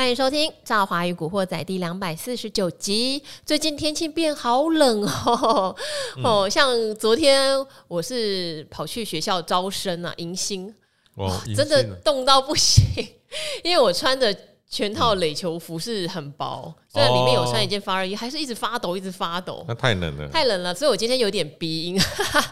[0.00, 3.22] 欢迎收听《赵华与古惑仔》第两百四十九集。
[3.44, 5.76] 最近天气变好冷哦，
[6.16, 7.54] 嗯、哦，像昨天
[7.86, 10.74] 我是跑去学校招生啊，迎新，
[11.16, 12.82] 哇，真的冻到不行，
[13.62, 14.34] 因为我穿的。
[14.70, 19.64] 全套垒球服是很薄，虽然里面有穿一件发热衣，还是一直发抖，一直发抖。
[19.66, 22.00] 那太冷了，太冷了，所以我今天有点鼻音。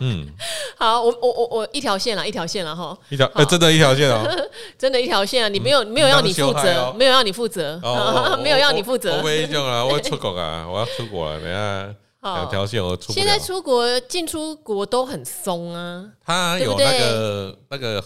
[0.01, 0.27] 嗯，
[0.77, 2.99] 好，我我我我一条线了，一条线了哈。
[3.09, 4.25] 一条，呃，真的，一条线哦，
[4.77, 5.49] 真的，一条线啊！
[5.49, 7.81] 你没有没有要你负责，没有要你负责，
[8.43, 9.19] 没有要你负责。
[9.19, 11.95] 我没用啊，我要出国啊，我要出国了，等下
[12.35, 13.13] 两条线我出。
[13.13, 18.03] 现在出国进出国都很松啊，他有那个那个，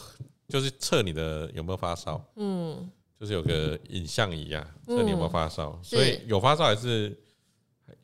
[0.51, 2.23] 就是测你的有没有发烧。
[2.37, 2.91] 嗯。
[3.23, 7.17] 就是有个影像仪啊，测你有没有发烧，所以有发烧还是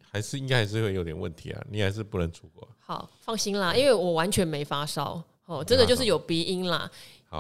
[0.01, 2.69] 还是应该还是会有点问题啊，你还是不能出国。
[2.79, 6.89] 好，放心啦，因为我完全没发烧哦，真的就是有鼻音啦。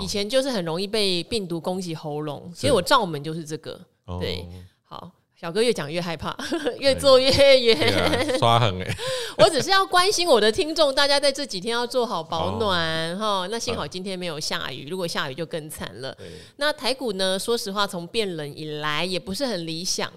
[0.00, 3.80] 以前就是很容易被病毒攻击喉咙，其实我罩门就是这个。
[4.18, 4.44] 对，
[4.82, 5.12] 好。
[5.40, 6.36] 小哥越讲越害怕，
[6.80, 8.96] 越做越越、啊、刷狠哎！
[9.38, 13.46] 我只是要关心我的听众，大家在这几天要做好保暖哈。
[13.48, 16.16] 那幸好今天没有下雨，如果下雨就更惨了。
[16.56, 17.38] 那台股呢？
[17.38, 20.12] 说实话，从变冷以来也不是很理想，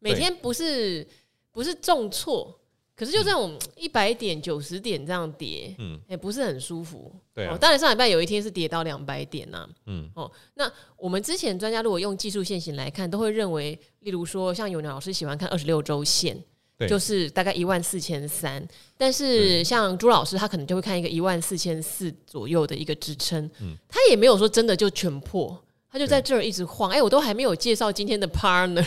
[0.00, 1.06] 每天不是
[1.52, 2.52] 不是重挫。
[2.96, 7.12] 可是就这种一百点、九十点这样跌，嗯，也不是很舒服。
[7.34, 7.54] 对、啊。
[7.54, 16.42] 哦，当然上礼拜有一天是跌到两百点呐、啊，嗯，哦，那我们之前专家如果用技术线型来看，都会认为，例如说像有鸟老师喜欢看二十六周线，
[16.88, 25.62] 就是大概一万四千三，但是像朱老师他可能就会看一个一万四千四左右的一个支撑，嗯，他也没有说真的就全破。
[25.96, 28.84] 他就在这儿一直晃，哎、欸，我都还没有介绍今天的 partner，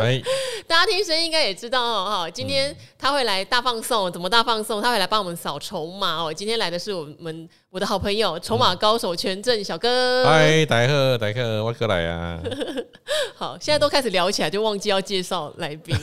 [0.00, 0.22] 欸
[0.66, 4.80] 大家听声音应该也知道哦，哈，今天他会来大放送，怎么大放送？
[4.80, 6.32] 他会来帮我们扫筹码哦。
[6.32, 7.46] 今天来的是我们。
[7.76, 10.24] 我的好朋友，筹码高手全正小哥。
[10.24, 12.40] 嗨，大家好，大家好，我过来啊。
[13.36, 15.94] 好，现在都开始聊起来，就忘记要介绍来宾。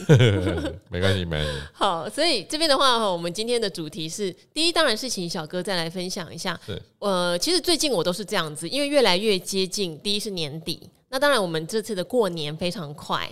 [0.91, 1.51] 没关系，没关系。
[1.73, 6.55] 好，所以这边的话哈，我们今天的主题是第一，当然是请小哥再来分享一下。
[6.63, 6.79] 是。
[6.99, 13.27] 呃，其实最近我都是这样子，因为越来越接近，第一是年底，那当然我们这次的过年非常快，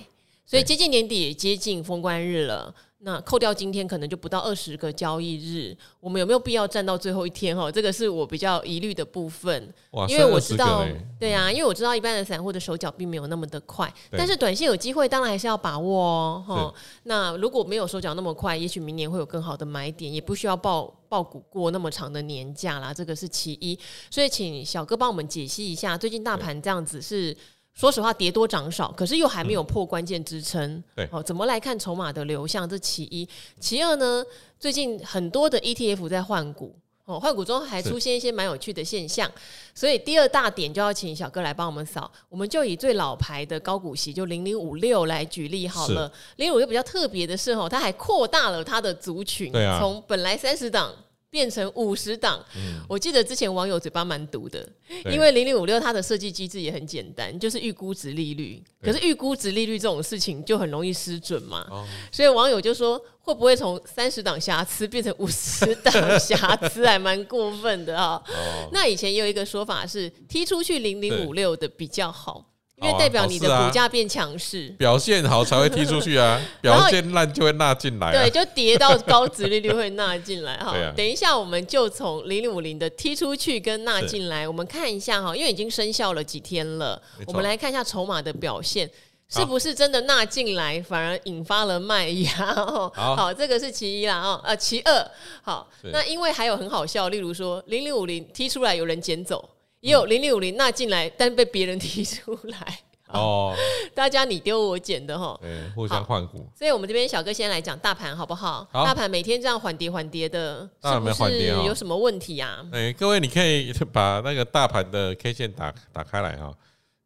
[0.48, 2.74] 所以接近年底也接近封关日了。
[3.04, 7.58] 那扣掉今天可能就不到二十个交易日，我们有没有必要站到最后一天？
[7.58, 9.74] 哈，这个是我比较疑虑的部分。
[10.08, 10.86] 因为我知道，
[11.20, 16.44] 对啊，因为我知道一般的散户的手脚并没有那么的快，但是短线有机会，当然还是要把握哦。
[16.48, 16.74] 哈，
[17.04, 22.94] 那如果没有手脚那么快，也许明年会有更好的买点，也不需要抱抱股过那么长的年假啦。
[22.94, 23.78] 这个是其一，
[24.12, 27.36] 所以请小哥帮我们解析一下，最近大盘这样子是。
[27.74, 30.62] 说实话，跌多涨少，可是又还没有破关键支撑。
[30.72, 32.68] 嗯、对，哦，怎么来看筹码的流向？
[32.68, 33.28] 这其一，
[33.60, 34.24] 其二呢？
[34.60, 39.32] 最近很多的 ETF 在换股，哦，换股中还出现一些蛮有趣的现象。
[39.74, 42.12] 所以第二大点就要请小哥来帮我们扫。
[42.28, 46.12] 我们就以最老牌的高股息，就零零五六来举例好了。
[46.36, 50.94] 零零五六比较特别的是，哦，它还扩大了它的族群，从、啊、本来三十档。
[51.32, 52.46] 变成五十档，
[52.90, 54.68] 我记得之前网友嘴巴蛮毒的，
[55.06, 58.62] 因为零零五六它的设计机制也很简单，就是预估值利率。
[58.82, 61.66] 可是预估值利率这种事情就很容易失准嘛，
[62.12, 68.22] 所以网友就说会不会从三十档瑕疵变成五十档瑕疵，还蛮过分的啊。
[68.74, 72.51] 那以前也有一个说法是踢出去零零五六的比较好。
[72.82, 80.76] 因为代表你的股价变强势，表现好才会踢出去啊， 表现烂就会纳进来，对，就跌到高值利率会纳进来哈。
[80.98, 88.90] 等一下我们就从零零五零的踢出去跟纳进来，我们看一下哈，因为已经生效了几天了，我们来看一下筹码的表现，
[89.30, 92.56] 是不是真的纳进来反而引发了卖压？
[92.98, 95.12] 好，这个是其一啦啊，呃，其二，
[95.44, 99.48] 好，那因为还有很好笑，例如说零零五零踢出来有人捡走。
[99.82, 103.54] 也有零零五零纳进来，但被别人踢出来哦。
[103.94, 105.40] 大家你丢我捡的哈，
[105.76, 106.48] 互相换股。
[106.56, 108.68] 所以，我们这边小哥先来讲大盘好不好？
[108.72, 112.66] 好，大盘每天这样缓跌缓跌的，是不是有什么问题啊？
[112.72, 116.54] 哎，各位，你可以把那个大盘的 K 线打打开来哈，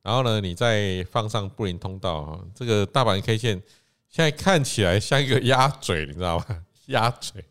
[0.04, 2.39] 然后呢，你再放上布林通道哈。
[2.54, 3.63] 这个大盘 K 线
[4.10, 6.45] 现在看起来像一个鸭嘴，你知道吗？
[6.88, 7.44] 鸭嘴。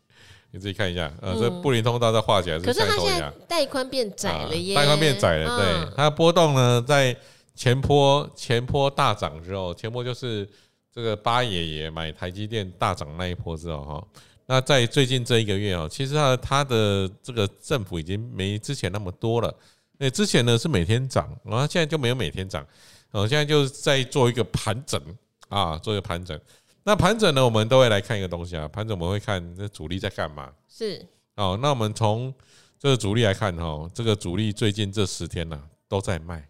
[0.55, 7.17] 你自己看一下，呃，这布林通道在画起来是，可是它现在带宽变窄了耶，带宽变窄了，对，它波动呢，在
[7.57, 10.49] 前坡前坡大涨之后，前坡就是
[10.95, 14.07] 这个八爷爷买台积电大涨那一波之后哈，
[14.47, 19.53] 那在最近这一个月哦，其实它它的这个振幅已经没之前那么多了，
[19.99, 22.65] 那，之前呢是每天涨，然后现在就没有每天涨，
[23.11, 25.03] 哦，现在就是在做一个盘整。
[25.51, 26.37] 啊，做一个盘整。
[26.85, 28.69] 那盘整呢，我们都会来看一个东西啊。
[28.69, 30.53] 盘整我们会看这主力在干嘛。
[30.69, 31.05] 是
[31.37, 32.33] 哦，那我们从
[32.79, 36.47] 这个主力来看哈、喔，这个主力最近这十天呢、啊、都在卖，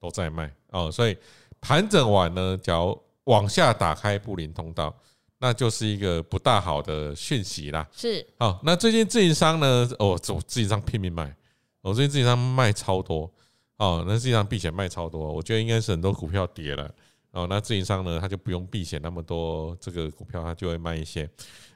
[0.00, 1.16] 都在卖哦，所以
[1.60, 4.94] 盘整完呢，假如往下打开布林通道，
[5.38, 7.86] 那就是一个不大好的讯息啦。
[7.92, 9.88] 是，好，那最近自营商呢？
[9.98, 11.36] 哦，走自营商拼命卖，
[11.82, 13.30] 我、哦、最近自营商卖超多
[13.76, 16.90] 哦，那自营商避险卖超多，我觉得应该是很多股票跌了
[17.34, 17.46] 哦。
[17.48, 21.28] 那自营商呢，他就不用避险那么多，这个股票他就会卖一些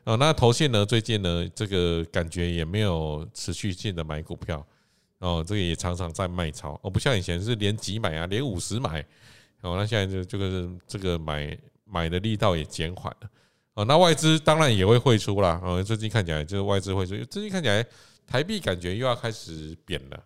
[0.05, 0.17] 哦。
[0.17, 4.67] 那投信呢，最近呢，这个感觉也没有持续性的买股票
[5.19, 9.05] 哦，这个也常常在卖超，哦，不像以前是连几买啊，连五十买。
[9.61, 13.31] 哦，那现在就这个这个买买的力道也减缓了。
[13.75, 15.61] 哦，那外资当然也会汇出啦。
[15.65, 17.85] 哦，最近看起来就是外资汇出，最近看起来
[18.25, 20.25] 台币感觉又要开始贬了，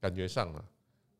[0.00, 0.64] 感觉上了。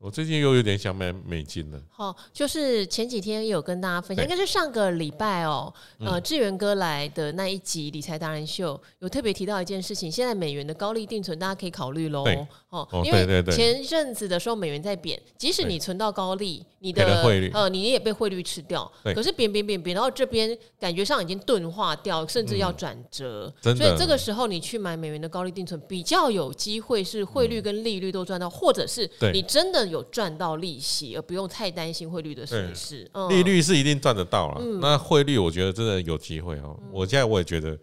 [0.00, 1.78] 我最近又有点想买美金了。
[1.90, 12.24] 好，就是前几天有跟大家分享，应该是上个礼拜哦，呃，志源哥来的那一集理财达人秀，有特别提到一件事情，现在美元的高利定存大家可以考虑喽。
[12.70, 18.90] 哦，因为前阵子的时候美元在贬，即使你存到高利，你的汇率呃你也被汇率吃掉。
[19.14, 23.52] 可是贬贬贬贬，然后这边感觉上已经钝化掉，甚至要转折。
[23.60, 29.89] 所以这个时候你去买美元的高利定存，比较有机会是汇率跟利率都赚到，或者是你真的。
[29.90, 33.10] 有赚到利息，而不用太担心汇率的损失。
[33.12, 36.78] 嗯、利率是一定赚得到了，嗯、那汇率我觉得真的有机会哦。
[36.82, 37.76] 嗯、我现在我也觉得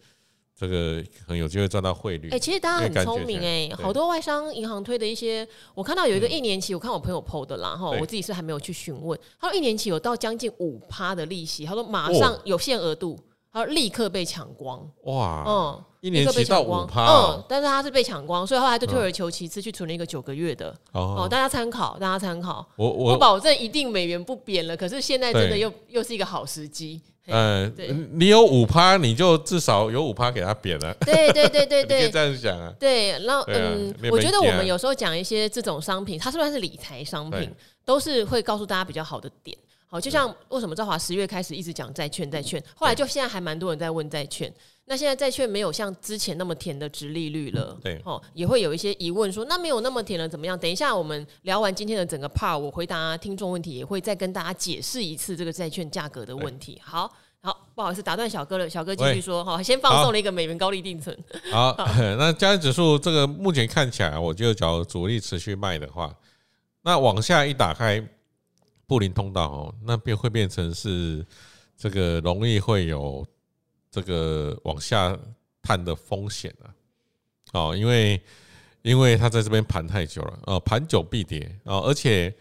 [0.55, 2.29] 这个很有机会赚到汇率。
[2.29, 9.19] 哎、欸，其实大家很聪明哎、欸，好多外商银行推的一些，我看到有一个一年期，我看我朋友 PO 的啦哈，嗯、我自己是还没有去询问。
[9.39, 13.19] 他说一年期有到将近五趴的利息，他说马上有限额度。
[13.49, 27.73] 他说立刻被抢光，哇，嗯，一年期到五趴，嗯，但是他是被抢光，所以后来就退而求其次去存了一个九个月的，哦，大家参考，大家参考，我我不保证一定美元不贬了，可是现在真的又又是一个好时机，嗯，
[28.13, 37.51] 你有五趴，你就至少有五趴给他贬了，对对对对对，这样讲啊，对，然后嗯，我觉得我们有时候讲一些这种商品，它虽然是理财商品，
[37.83, 39.57] 都是会告诉大家比较好的点。
[39.89, 44.53] 好，就像为什么赵华十月开始一直讲债券债券，后来就现在还蛮多人在问债券。
[44.89, 50.57] 那现在债券没有像之前那么甜的殖利率了，对，哦，也会有一些疑问说，那没有那么甜了怎么样？
[50.57, 56.81] 等一下我们聊完今天的整个 part，我回答听众问题，也会再跟大家解释一次这个债券价格的问题。
[56.81, 61.17] 好好，不好意思打断小哥了，小哥继续说，哈，先放送了一个美元高利定存。
[61.51, 61.75] 好，
[62.17, 66.15] 那加权指数这个目前看起来，我就假如主力持续卖的话，
[66.83, 68.01] 那往下一打开。
[68.89, 71.21] 布林通道哦，那便会变成是
[71.77, 73.27] 这个容易会有
[73.99, 75.17] 这个往下
[75.59, 76.69] 探的风险啊，
[77.53, 78.21] 哦，因为
[78.83, 82.31] 因为它在这边盘太久了，呃，盘久必跌哦，而且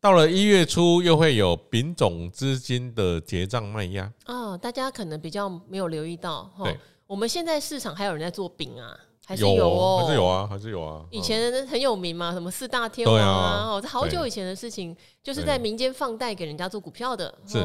[0.00, 4.12] 到了一月初又会有丙种资金的结账卖压。
[4.26, 8.96] 哦，大家可能比较没有留意到，对，我们现在市场还有人在做饼啊。
[9.26, 11.02] 还是有哦，还是有啊，还是有啊。
[11.10, 17.32] 以前很有名嘛，什么四大天王啊，哦，这好久以前的事情，就是在民间放贷给人家做股票的。
[17.46, 17.58] 是，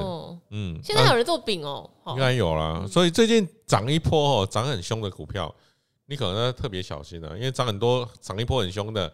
[0.51, 2.85] 嗯，现在还有人做饼哦，应该有啦。
[2.89, 5.53] 所以最近涨一波哦，涨很凶的股票，
[6.06, 9.12] 你可能要特别小心了，因为涨很多，涨一波很凶的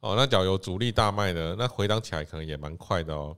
[0.00, 3.36] 哦，那假如有主力大卖的，那回档起来可能也蛮快的哦。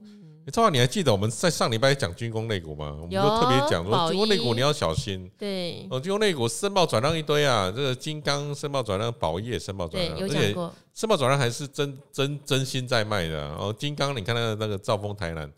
[0.51, 2.95] 赵华，你还记得我们在上礼拜讲军工类股吗？
[2.99, 5.29] 我们就特别讲说军工类股你要小心。
[5.37, 10.53] 对，哦，军工类股申报转让一堆啊，这个金刚申报转让，宝业申报转让，而且
[10.93, 13.49] 申报转让还是真真真心在卖的。
[13.55, 15.51] 哦，金刚，你看那个那个兆丰台南，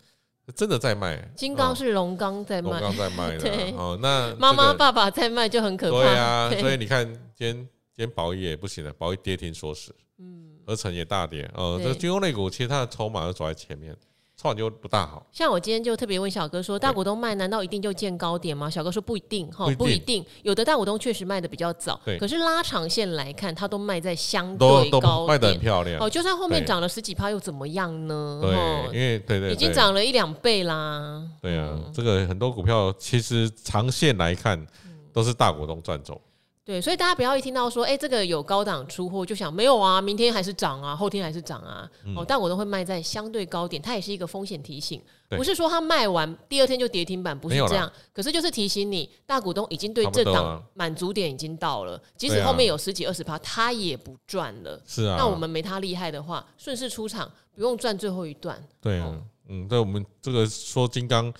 [0.54, 1.16] 真的在卖。
[1.34, 3.50] 金刚是龙刚在卖，龙刚在卖的。
[3.78, 5.98] 哦，那妈妈爸爸在卖就很可怕。
[5.98, 9.94] 对啊，所以你看今天今天宝业也不行了，宝业跌停锁死。
[10.18, 11.50] 嗯，合成也大跌。
[11.54, 13.96] 哦，这个军工类股其实它的筹码都走在前面。
[14.36, 18.68] 创就不大好，像我今天就特别问小哥说，大股东卖难道一定就见高点吗？
[18.68, 26.02] 小哥说不一定哈，不一定，有的大股东确实卖的比较早，可是拉长线来看，它都卖在相对高点，卖的很漂亮。
[26.02, 28.40] 哦，就算后面涨了十几趴又怎么样呢？
[28.42, 28.52] 对，
[28.92, 31.22] 因为对对，已经涨了一两倍啦。
[31.40, 34.66] 对啊，这个很多股票其实长线来看
[35.12, 36.20] 都是大股东赚走。
[36.64, 41.86] 对，所以大家不要一听到说，哎，这个有高档出货，就想没有啊，明天还是涨啊，后天还是涨啊。
[42.16, 47.92] 哦，但我都会卖在相对高点，它也是一个风险提醒，不是说它卖完第二天就跌停板，不是这样。
[48.14, 54.80] 可是就是提醒你，大股东已经对这档满足点已经到了，即使后面有十几二十趴，他也不赚了。
[54.86, 58.58] 是啊，那我们没他厉害的话，顺势出场，不用赚最后一段。
[58.80, 59.14] 对啊，
[59.48, 61.30] 嗯，对我们这个说金刚，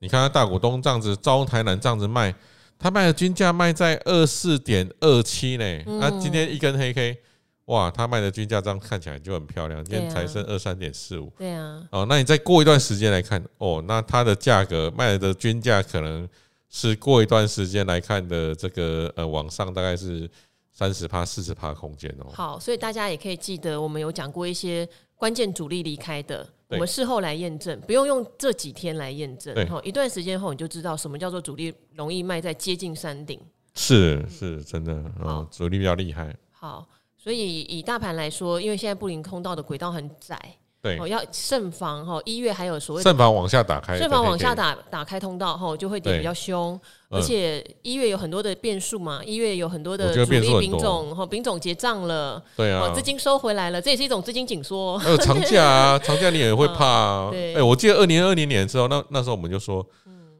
[0.00, 2.34] 你看他大股东这样子，招台南这样子卖。
[2.78, 7.18] 他卖的均价卖在二四点二七呢，那今天一根黑 K，
[7.66, 11.32] 哇，他卖的均价这样看起来就很漂亮，今天才剩二三点四五。
[11.38, 16.28] 对啊，哦，那你再过一段时间来看，哦，那它的价格卖的均价可能
[16.68, 20.28] 是过一段时间来看的这个呃往上大概是
[20.72, 22.30] 三十趴四十趴空间哦。
[22.32, 26.46] 好，所以大家也可以记得，我们有讲过一些关键主力离开的。
[26.68, 29.54] 我们事后来验证，不用用这几天来验证。
[29.68, 33.40] 哈，一段时间后你就知道什么叫做主力容易卖在接近山顶。
[33.74, 36.34] 是是，真的哦，主力比较厉害。
[36.50, 40.38] 好，所以以大盘来说，因为现在布林通道的轨道很窄。
[40.80, 46.78] 对，要慎防哈，一月还有所谓慎防往下打开，慎防往下打打开通道哈，就会跌比较凶。
[47.14, 54.98] 而且一月有很多的变数嘛，一月有很多的主力品种哈，品种结账了，对啊，资金收回来了，这也是一种资金紧缩。
[54.98, 57.30] 还有长假啊， 长假你也会怕。
[57.30, 59.86] 哎，我记得二零二零年的时候，那那时候我们就说，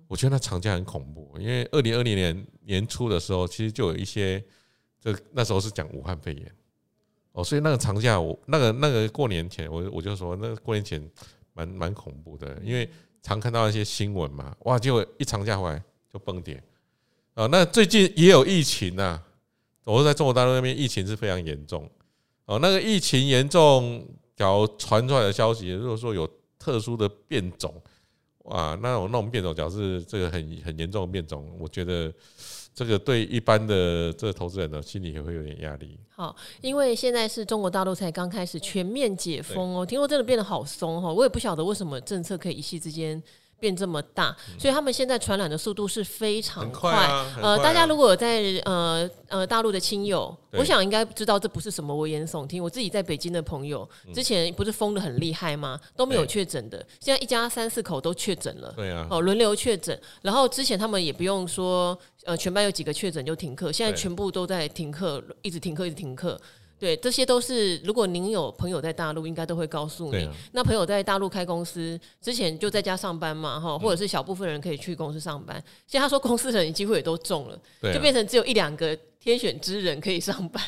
[0.09, 4.43] 我觉得那长假很恐怖，因为二零二零年年初的时候，其实就有一些，
[5.03, 6.53] 这那时候是讲武汉肺炎。
[7.33, 11.05] 哦，所以那个长假，我那个那个过年前，我我就说，那个过年前
[11.53, 12.89] 蛮蛮恐怖的，因为
[13.23, 15.83] 常看到一些新闻嘛，哇，结果一长假回来
[16.15, 16.63] 就崩跌
[17.35, 17.47] 啊。
[17.49, 19.21] 那最近也有疫情呐，
[19.85, 21.91] 我说在中国大陆那边疫情是非常严重
[22.47, 22.61] 哦。
[22.61, 24.07] 那个疫情严重，
[24.37, 27.75] 假如传出来的消息，如果说有特殊的变种，
[28.45, 32.11] 哇，那我那种变种，假如是这个很很严重的变种，我觉得。
[32.77, 35.97] 这个对一般的这个投资人呢，心里也会有点压力。
[36.09, 43.23] 好，因为现在是中国大陆才刚开始全面解封哦，听说真的变得好松哦，我也不晓得为什么政策可以一夕之间。
[43.65, 46.91] 变这么大，所以他们现在传染的速度是非常快。
[46.93, 52.63] 快啊快啊、呃，大家如果有在呃呃大陆的亲友，我想应该知道这不是什么危言耸听。
[52.63, 55.81] 我自己在北京的朋友，之前不是封的很厉害吗？
[55.97, 58.71] 都没有确诊的，现在一家三四口都确诊了。
[58.77, 59.99] 对啊，哦，轮流确诊。
[60.21, 66.39] 然后之前他们也不用说，呃，全班有几个确诊就停课，现在全部都在停课，一直停课，一直停课。
[66.85, 70.27] 对，这些都是如果您有朋友在大陆，应该都会告诉你。
[70.27, 75.57] 啊、那朋友在大陆开公司之前就在家上班嘛，哈，或者是小部分人可以去公司上班。
[75.87, 80.63] 现在他说公司的人几乎也都中了，啊、就变成只有一两个天选之人可以上班，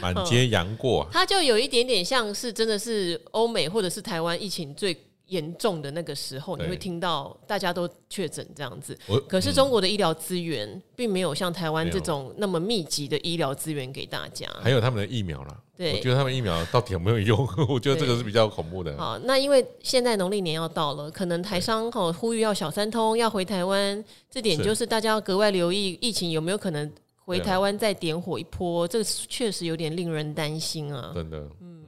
[0.00, 1.04] 满街杨过。
[1.10, 4.96] 他就有一点点像是真的是欧美或者是台湾疫情最。
[5.32, 8.96] 严重的那个时候，你会听到大家都确诊这样子。
[9.26, 14.46] 可是中国的医疗资源并没有像台湾这种那么密集的医疗资源给大家。
[14.60, 17.48] 还有他们的疫苗啦，对，我觉得他们疫苗到底有没有用？
[17.66, 18.94] 我觉得这个是比较恐怖的。
[18.98, 26.92] 好，那因为现在农历年要到了，可能台商吼呼吁要小三通要回台湾，这点就是大家要格外留意疫情有没有可能
[27.24, 28.86] 回台湾再点火一波。
[28.86, 31.38] 这个确实有点令人担心啊，真的。
[31.62, 31.81] 嗯。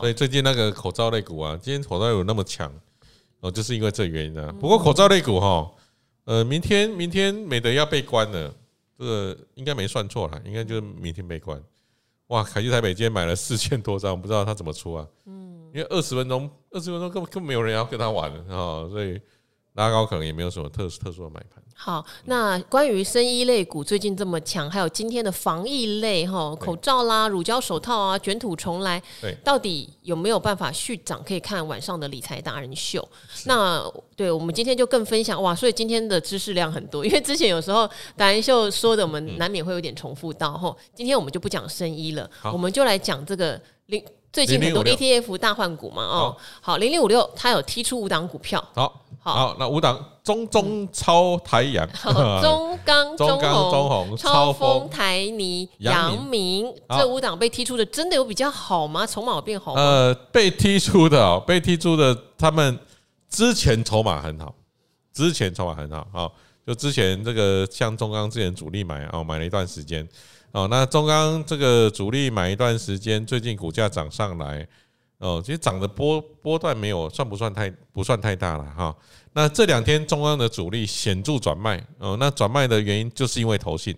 [0.00, 2.72] 所以最近那个口罩类股啊，今天口罩有那么强，
[3.40, 4.52] 哦，就是因为这原因啊。
[4.60, 5.70] 不过口罩类股哈，
[6.24, 8.54] 呃，明天明天美德要被关了，
[8.98, 11.62] 这个应该没算错了，应该就是明天被关。
[12.28, 15.06] 哇，凯基台北今天买了四千多张，不知道他怎么出啊？
[15.26, 19.20] 嗯，因为二十分钟，二十分钟根本根本没有人要跟他玩啊，所以
[19.78, 21.62] 拉高可能也没有什么特特殊的买盘。
[21.80, 31.22] 好，那关于生医类股最近这么强，还有今天的防疫类哈，口罩啦、乳胶手套啊、卷土重来，对，到底有没有办法续涨？
[31.22, 33.08] 可以看晚上的理财达人秀。
[33.44, 33.80] 那
[34.16, 40.76] 对我们今天就更分享哇，所以今天的知识量很多，因为之前有时候达人秀说的，我们难免会有点重复到哈。
[40.92, 46.36] 今天我们就不讲生医了，我们就来讲这个零最近很多 ETF 大换股嘛哦。
[46.60, 48.68] 好，零零五六它有踢出五档股票。
[48.74, 49.04] 好。
[49.34, 51.88] 好，那五档中中超台阳，
[52.42, 56.72] 中钢 中红超丰台泥阳明。
[56.90, 59.06] 这五档被踢出的真的有比较好吗？
[59.06, 59.80] 筹码有变好吗？
[59.80, 62.78] 呃，被踢出的哦，被踢出的，他们
[63.28, 64.54] 之前筹码很好，
[65.12, 66.32] 之前筹码很好，好，
[66.66, 70.06] 就之前这个像中钢之前主力买哦，买了一段时间。
[70.52, 74.66] 哦，那中钢这个主力买一段时间，最近股价涨上来。
[75.18, 78.94] 哦，其实涨的波波段没有算不算太不算太大了哈。
[79.32, 83.96] 那这两天中钢的主力显著转卖哦，那转卖的原因就是因为投信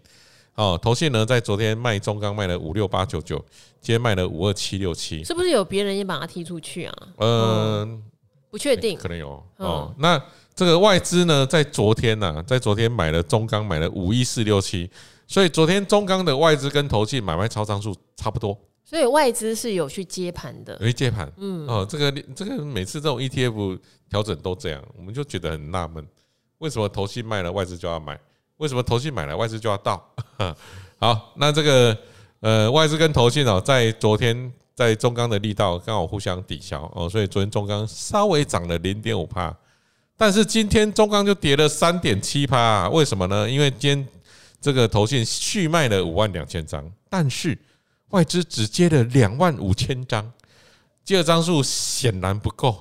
[0.55, 3.37] 哦，投信呢在昨天卖中钢卖了五六八九九，
[3.81, 6.95] 今天卖了五二七六七，是不是有别人也把它踢出去啊？
[7.19, 8.03] 嗯，
[8.51, 9.95] 不确定，可能有哦。
[9.99, 10.21] 那
[10.55, 14.91] 这个外资呢，在昨天呢，在昨天买了中钢买了五一四六七，
[15.27, 18.59] 所以昨天中钢的外资跟投信买卖超仓数差不多。
[18.91, 23.79] 所以外资是有去接盘的，有去接盘，嗯，哦，这个这个每次这种 ETF
[24.09, 26.05] 调整都这样，我们就觉得很纳闷，
[26.59, 28.19] 为什么投信卖了外资就要买？
[28.57, 30.05] 为什么投信买了外资就要倒？
[30.99, 31.97] 好，那这个
[32.41, 39.57] 呃外资跟投信哦，在昨天在中钢的力道刚好互相抵消哦，所以昨天中钢稍微涨了零点五帕，
[40.17, 43.49] 但是今天中钢就跌了三点七帕，为什么呢？
[43.49, 44.09] 因为今天
[44.61, 47.57] 这个投信续卖了五万两千张，但是。
[48.11, 50.33] 外资只接了两万五千张，
[51.05, 52.77] 接的张数显然不够，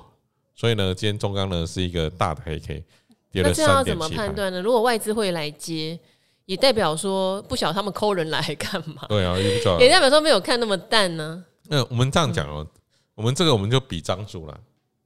[0.54, 2.84] 所以呢，今天中钢呢是一个大的黑 K。
[3.32, 4.60] 那这样要怎么判断呢？
[4.60, 5.98] 如果外资会来接，
[6.46, 9.06] 也代表说不晓得他们抠人来干嘛？
[9.08, 11.44] 对啊，也代表说没有看那么淡呢。
[11.68, 12.66] 那我们这样讲哦，
[13.14, 14.60] 我们这个我们就比张数了，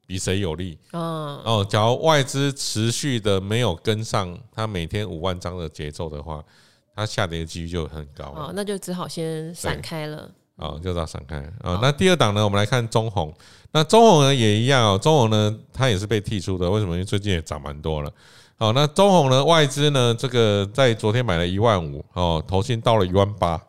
[0.07, 0.79] 比谁有利。
[0.93, 6.43] 哦哦，假如外资持续的没有跟上它每天五万张的节奏的话，
[6.95, 8.25] 它下跌的几率就很高。
[8.37, 10.31] 哦，那就只好先闪开了。
[10.57, 11.39] 哦，就要闪开。
[11.63, 13.35] 哦，那第二档呢，我们来看中红。
[13.73, 16.71] 那中红呢也一样哦，中红呢它也是被剔出的。
[16.71, 16.93] 为什么？
[16.93, 18.13] 因为最近也涨蛮多了。
[18.57, 23.61] 好，那中红呢外资呢这个在昨天买了一万五哦，投信到了一万八，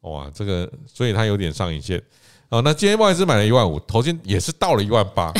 [0.00, 2.02] 哇，这个所以它有点上影线。
[2.48, 5.30] 哦，那今天外资买了一万五，投信也是到了一万八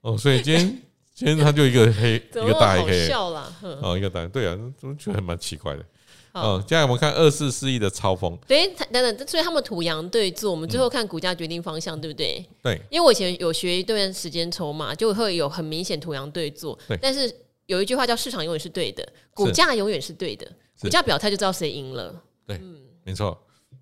[0.00, 0.82] 哦，所以今天
[1.14, 3.10] 今天它就一个黑 一个大黑，
[3.82, 5.84] 哦，一个大对啊，怎么觉得蛮奇怪的。
[6.32, 12.42] 哦，接下来我们看二四四亿的超风，对，等等，所以他们土洋对做，我们最后看股价决定方向，对不对？
[12.62, 16.98] 对，因为我以前有学一段时间筹码，就会有很明显土洋对做，对。
[17.02, 17.30] 但是
[17.66, 22.14] 有一句话叫市场永远是对的，股价永远是对的，股价表态就知道谁赢了。
[22.46, 22.58] 对，
[23.04, 23.38] 没错。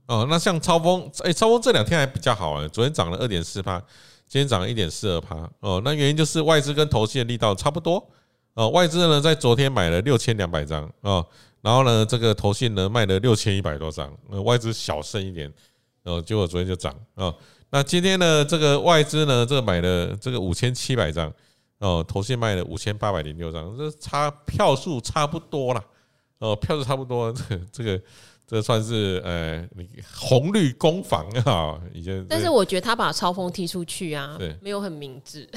[0.07, 3.79] 哦，那像超风，哎，超风这两天还比较好啊，昨天涨了二点四趴，
[4.27, 5.49] 今天涨了一点四二趴。
[5.61, 8.05] 哦，那原因就是外资跟投信的力道差不多。
[8.55, 11.25] 哦，外资呢在昨天买了六千两百张，哦。
[11.63, 15.53] 然后呢，这个投信呢卖了六千一百多张，呃，外资小胜一点，
[16.05, 17.35] 呃，结果昨天就涨啊。
[17.71, 21.33] 那今天呢，这个外资呢，这个买了这个五千七百张，
[21.79, 25.85] 哦，投信卖了五千八百零六张，这差票数差不多啦，
[26.39, 28.03] 哦，票数差不多， 这个这个
[28.47, 32.27] 这算是呃，你红绿攻防啊，已经。
[32.29, 35.49] 但是我觉得他把超风踢出去啊，对，没有很明智。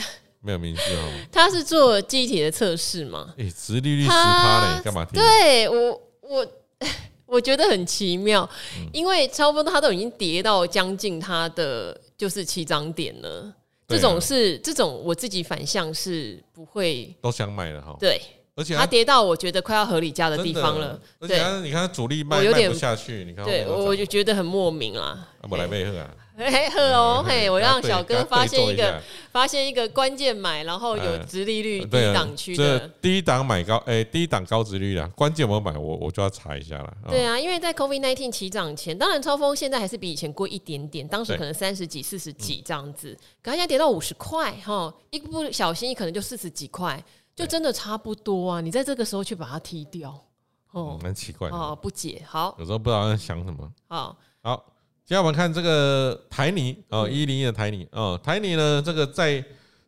[0.43, 1.09] 没有名字哦。
[1.31, 3.33] 他是做记忆体的测试吗？
[3.38, 5.07] 哎，殖利率十趴嘞，干嘛？
[5.13, 6.47] 对我，我
[7.25, 8.47] 我觉得很奇妙，
[8.91, 13.51] 因为超丰它都已经跌到将近它的就是起涨点了。
[13.88, 17.95] 这种是这种我自己反向是不会都想买了哈。
[18.00, 18.19] 对，
[18.55, 21.00] 而且它跌到我觉得快要合理价的地方了。
[21.19, 25.29] 对，你看主力卖卖不下去，你看对，我就觉得很莫名啊。
[25.50, 26.09] 我来配合啊。
[26.37, 28.99] 嘿呵哦嘿，我让小哥发现一个
[29.31, 36.93] 发现一个关键买，然后有直利率低档区的低档买高哎，低档高殖利率啊，关键我买我我就要查一下了。
[37.08, 47.03] 对啊，因为在 COVID nineteen 起涨前，当然超风现在还是比以前贵一点点，当时可能三十几、四十几这样子，可它现在跌到五十块哈，一不小心可能就四十几块，
[47.36, 48.60] 就真的差不多啊。
[48.60, 50.19] 你在这个时候去把它踢掉，
[50.71, 52.23] 哦，蛮奇怪哦，不解。
[52.27, 53.71] 好，有时候不知道在想什么。
[53.88, 54.65] 好，好。
[55.05, 59.43] 接下来我们看这个台泥哦，一零一的台泥哦，台泥呢，这个在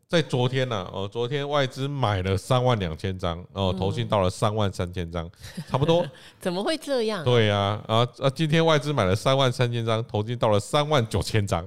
[0.09, 5.29] 在昨天呢哦，昨天外资买了三万两千张哦，投信到了三万三千张，
[5.69, 6.05] 差不多。
[6.41, 7.23] 怎么会这样？
[7.23, 11.63] 对呀，啊啊，今天外资买了三万三千张，投信到了三万九千张。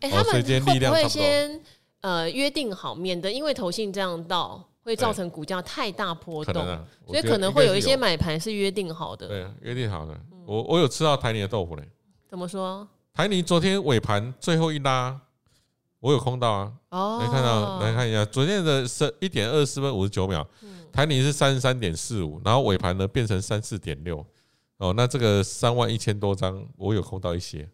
[0.00, 1.60] 哎，他们会不会先
[2.00, 6.66] 呃约定好，免得因为投信这样到会造成股价太大波动，
[7.06, 9.28] 所以可能会有一些买盘是约定好的。
[9.28, 10.20] 对，约定好的。
[10.44, 11.88] 我我有吃到台泥的豆腐嘞。
[12.28, 12.86] 怎么说？
[13.14, 15.18] 台泥昨天尾盘最后一拉，
[15.98, 16.72] 我有空到啊。
[16.90, 20.46] 哦，来看到来看一下，昨天的是一点二十四分五十九秒，
[20.92, 24.24] 台泥是三十三点四五，然后尾盘呢变成三四点六。
[24.76, 27.66] 哦，那这个三万一千多张，我有空到一些。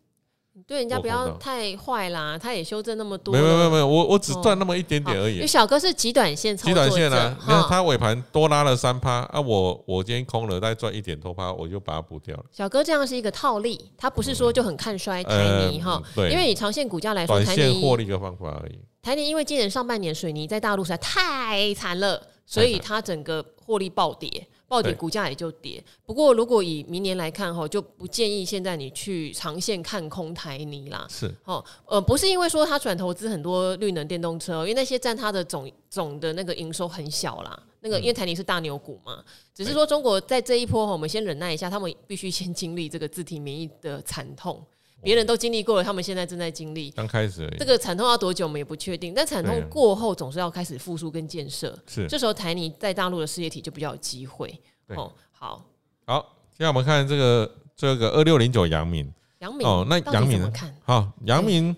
[0.67, 3.33] 对人家不要太坏啦，他也修正那么多。
[3.33, 5.35] 没有没有没有，我我只赚那么一点点而已。
[5.35, 7.37] 因为小哥是极短线操作，极短线啊！
[7.39, 12.45] 你看他尾盘多拉了三趴啊，我我今天空了，再赚一点多趴，我就把它补掉了。
[12.51, 16.03] 小哥这样是一个套利，他不是说就很看衰台泥哈。
[16.15, 18.79] 对，因为以长线股价来说，短线获利的方法而已。
[19.03, 24.49] 台泥因为今年上半年水泥在大陆实在太惨了，所以它整个获利暴跌。
[24.75, 25.83] 暴跌，股价也就跌。
[26.05, 31.07] 不过，如果以明年来看哈，就不建议现在你去长线看空台泥啦。
[31.09, 37.63] 是哦，呃，不是因为说他转投资很多绿能电动车，因为那些占他的总总的那个营收很小啦。
[37.81, 39.23] 那个因为台泥是大牛股嘛，
[39.55, 44.61] 只是说中国在这一波哈，我们先忍耐一下，他们必须先经历这个自体免疫的惨痛。
[45.05, 46.91] 别人都经历过了，他们现在正在经历。
[46.93, 49.13] 刚开始，这个惨痛要多久，我们也不确定。
[49.15, 51.79] 但惨痛过后，总是要开始复苏跟建设。
[51.87, 54.59] 是，这时候台泥在大陆的事业体就比较有机会。
[54.89, 55.65] 哦，好，
[56.07, 59.13] 好，现在我们看这个这个二六零九阳明。
[59.41, 61.77] 阳明哦，那阳明看好阳明，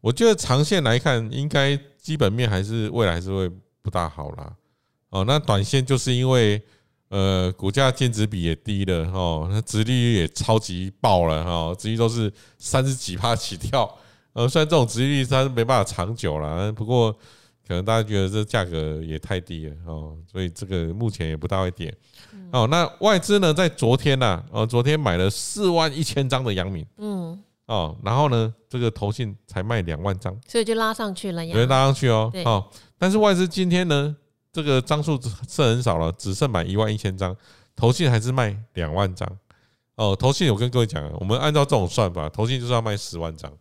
[0.00, 3.48] 我觉得长线来看，应该基本面还是未来还是会
[3.80, 4.52] 不大好啦。
[5.10, 6.60] 哦，那短线就是因为。
[7.14, 13.88] 呃，股价净值比也低了哦，那殖利率也超级爆了哈，殖利率都是三十几趴起跳。
[14.34, 17.12] 呃，虽然这种殖利率它是没办法长久了，不过
[17.68, 21.94] 可能大家觉得这价格也太低了哦，所以这个目前也不大会跌。
[22.50, 32.64] 哦，那外资呢，在昨天呐，哦，昨天买了四万一千张的阳明，嗯，哦，然后呢，这个投信才卖两万张，所以就拉上去了呀，对，拉上去哦，哦，
[32.98, 34.16] 但是外资今天呢？
[34.54, 37.36] 这个张数剩很少了，只剩买一万一千张，
[37.74, 39.28] 投信还是卖两万张。
[39.96, 40.14] 哦。
[40.14, 43.52] 投信我跟各位讲，我们按照这种算法，投信就是要卖十万张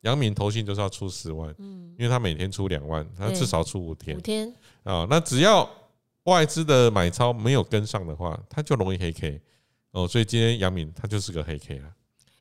[0.00, 4.50] 杨敏投信就是要出十万，嗯，因为他每天出两万，他至少出五天，五天
[4.82, 5.68] 啊，那只要
[6.24, 9.38] 外资的买超没有跟上的话，他就容易黑 K
[9.90, 11.84] 哦，所以今天杨敏他就是个黑 K 了。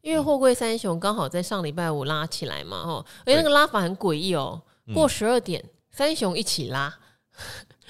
[0.01, 4.61] 因为货柜三雄刚好在上礼拜五拉起来嘛，哦，而且那个拉法很诡异哦，
[4.93, 6.97] 过十二点三雄一起拉，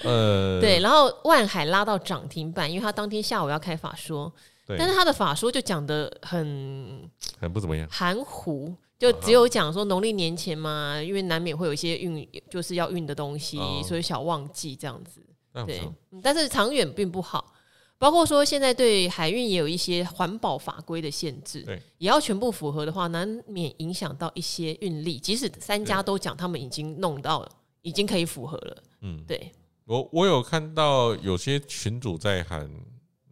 [0.02, 4.32] 呃，对，然后万海拉到涨停板，因为他当天下午要开法说，
[4.66, 15.20] 但是他的法说就讲的很很不怎么样，含糊，就只有讲说农历年前嘛，因为难免会有一些运，就是要运的东西，所以小旺季这样子，
[15.66, 15.80] 对，
[16.22, 17.52] 但是长远并不好。
[17.98, 25.18] 包括说，现在对海运也有一些环保法规的限制，对，也要全部符合的话，难免影响到一些运力。
[25.18, 27.48] 即使三家都讲他们已经弄到了，
[27.82, 29.52] 已经可以符合了，嗯，对。
[29.90, 32.70] 我我有看到有些群主在喊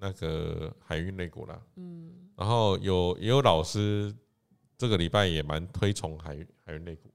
[0.01, 4.13] 那个海运类股啦，嗯，然后有也有老师
[4.77, 7.09] 这个礼拜也蛮推崇海海运类股，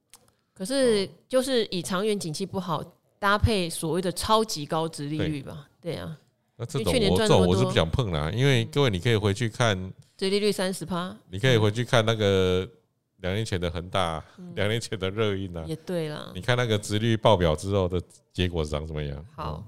[0.54, 2.82] 可是就是以长远景气不好
[3.20, 6.18] 搭配所谓的超级高值利率吧，对啊。
[6.56, 12.66] 那这种我这种我是不想碰啦，因为各位你可以回去看，殖利率三十趴，你可以回去看那个
[13.24, 16.32] 两年前的恒大，两年前的热映啊，也对啦。
[16.36, 18.00] 你看那个值率爆表之后的
[18.32, 19.26] 结果是长什么样？
[19.36, 19.64] 好，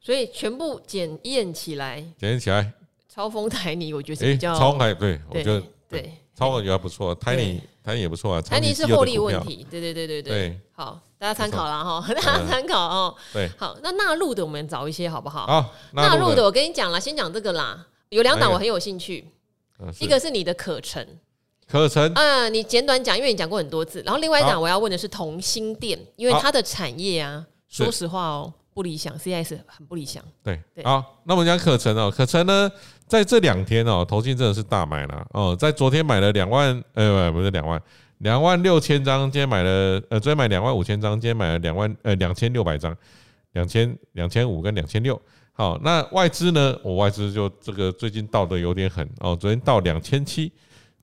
[0.00, 2.72] 所以全部检验起来，检验起来，
[3.08, 6.12] 超丰台泥我觉得是比较超海，对我觉得对。
[6.34, 10.98] 超我觉得还不错，台泥台泥也不错啊，台泥是获利问题，对对对对对，好。
[11.18, 13.14] 大家参考了哈，大家参考哦。
[13.32, 15.46] 对，好，那纳入的我们找一些好不好？
[15.46, 16.42] 好，纳入的。
[16.42, 17.86] 我跟你讲了，先讲这个啦。
[18.08, 19.24] 有两档我很有兴趣，
[20.00, 21.06] 一个是你的可成，
[21.72, 24.02] 可成，嗯，你简短讲，因为你讲过很多次。
[24.02, 30.22] 然后另外一档我要问的是同心店，因为它的产业啊，说实话哦，不理想，CIS 很不理想。
[30.44, 32.70] 对，好，那我们讲可成哦，可成呢，
[33.06, 37.82] 在这两天哦，投信真的是大买了哦，在昨天买了两万，呃，不是两万。
[38.18, 39.70] 两万六千张，今天买了，
[40.10, 42.94] 呃，昨天买两万五千张，今天买了两万，呃，两千六百张，
[43.52, 45.18] 两千两千五跟两千六。
[45.54, 46.78] 好，那外资呢？
[46.84, 50.52] 我外资就这个最近到的有点狠哦，昨天到两千七，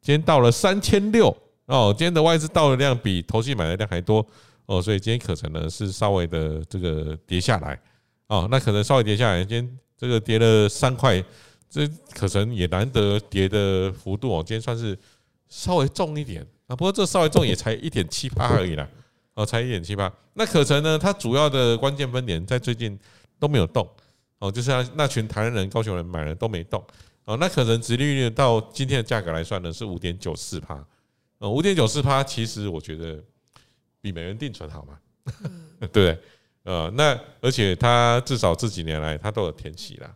[0.02, 1.36] 今天到了三千六
[1.66, 4.26] 哦，今天的外资到的量比投信买的量还多
[4.66, 7.80] 哦，所以今天可成呢是稍微的这个跌下来
[8.28, 11.24] 哦，那可能稍微跌下来，今天这个跌了三块，
[11.70, 14.98] 这可成也难得跌的幅度哦，今天算是
[15.48, 16.46] 稍微重一点。
[16.68, 18.88] 啊，不过这稍微重也才一点七八而已啦，
[19.34, 20.14] 哦，才一点七八。
[20.34, 21.00] 那可成呢？
[21.00, 22.96] 它主要的关键分点在最近
[23.40, 23.90] 都没有动，
[24.38, 26.84] 哦，就是那群台湾人、高雄人买了都没动，
[27.30, 30.84] 哦，那可能殖利率到今天的价格来算呢是五点九四趴，
[31.38, 33.24] 呃，五点九四趴其实我觉得
[34.02, 34.98] 比美元定存好嘛，
[35.80, 36.20] 对不对？
[36.64, 40.12] 呃，那而且它至少这几年来它都有填息啦，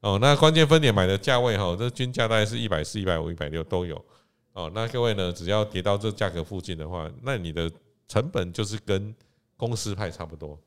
[0.00, 3.96] 哦，那关键分点买的价位哈，这均价大概是一百四、一百五、一百六都有。
[4.52, 5.32] 哦，那各位呢？
[5.32, 7.70] 只要跌到这价格附近的话，那你的
[8.06, 9.14] 成本就是跟
[9.56, 10.60] 公司派差不多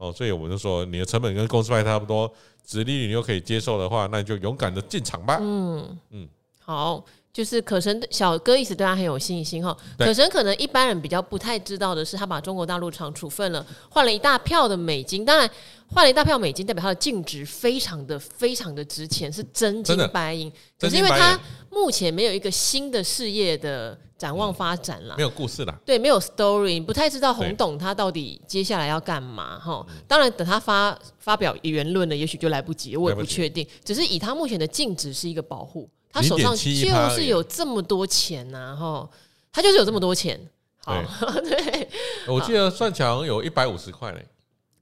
[0.00, 0.12] 哦。
[0.12, 2.28] 所以我们就说，你的成本跟公司派差不多，
[2.66, 5.38] 殖利率你又可以接受的话，那你就勇敢的进场吧。
[5.40, 7.04] 嗯嗯，好。
[7.32, 9.74] 就是可神小哥一直对他很有信心哈。
[9.96, 15.24] 可神可能一般人比较不太知道的是，他把中国大陆厂处分了，换了一大票的美金。
[15.24, 15.48] 当然，
[15.86, 20.52] 换了一大票美金，代表它的净值非常的非常的值钱，是真金白银。
[20.76, 21.38] 可是因为他
[21.70, 25.74] 目前没有一个新的事业的展望发展了，没有故事了。
[25.82, 29.86] 对，没有 story，不太知道洪董他到底接下来要干嘛哈。
[30.06, 33.66] 当然，等他发发表言论了，也许就来不及，我也不确定。
[33.82, 35.88] 只是以他目前的净值是一个保护。
[36.12, 39.08] 他手上就是有这么多钱呐，哈，
[39.50, 40.38] 他就是有这么多钱。
[40.84, 41.02] 好，
[41.40, 41.88] 对，
[42.28, 44.26] 我记得算起来好像有一百五十块嘞，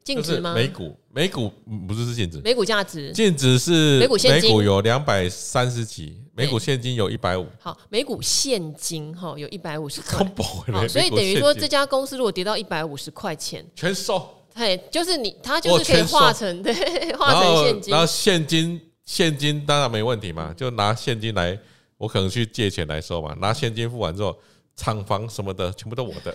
[0.02, 0.52] 净值吗？
[0.52, 1.52] 每股每股
[1.86, 7.46] 不是是净值，每股价值，净值是每股现金有两百三十几，每股现金有一百五。
[7.60, 10.24] 好，每股现金哈有一百五十块，
[10.88, 14.26] 所以等于说这家公司如果跌到一百五十块钱，全收。
[14.54, 16.72] 对，就是你，它就是可以化成 对，
[17.16, 18.80] 化成现金，然后现金。
[19.04, 21.58] 现金当然没问题嘛，就拿现金来，
[21.96, 23.34] 我可能去借钱来收嘛。
[23.40, 24.36] 拿现金付完之后，
[24.78, 26.32] 厂房什么的全部都我的。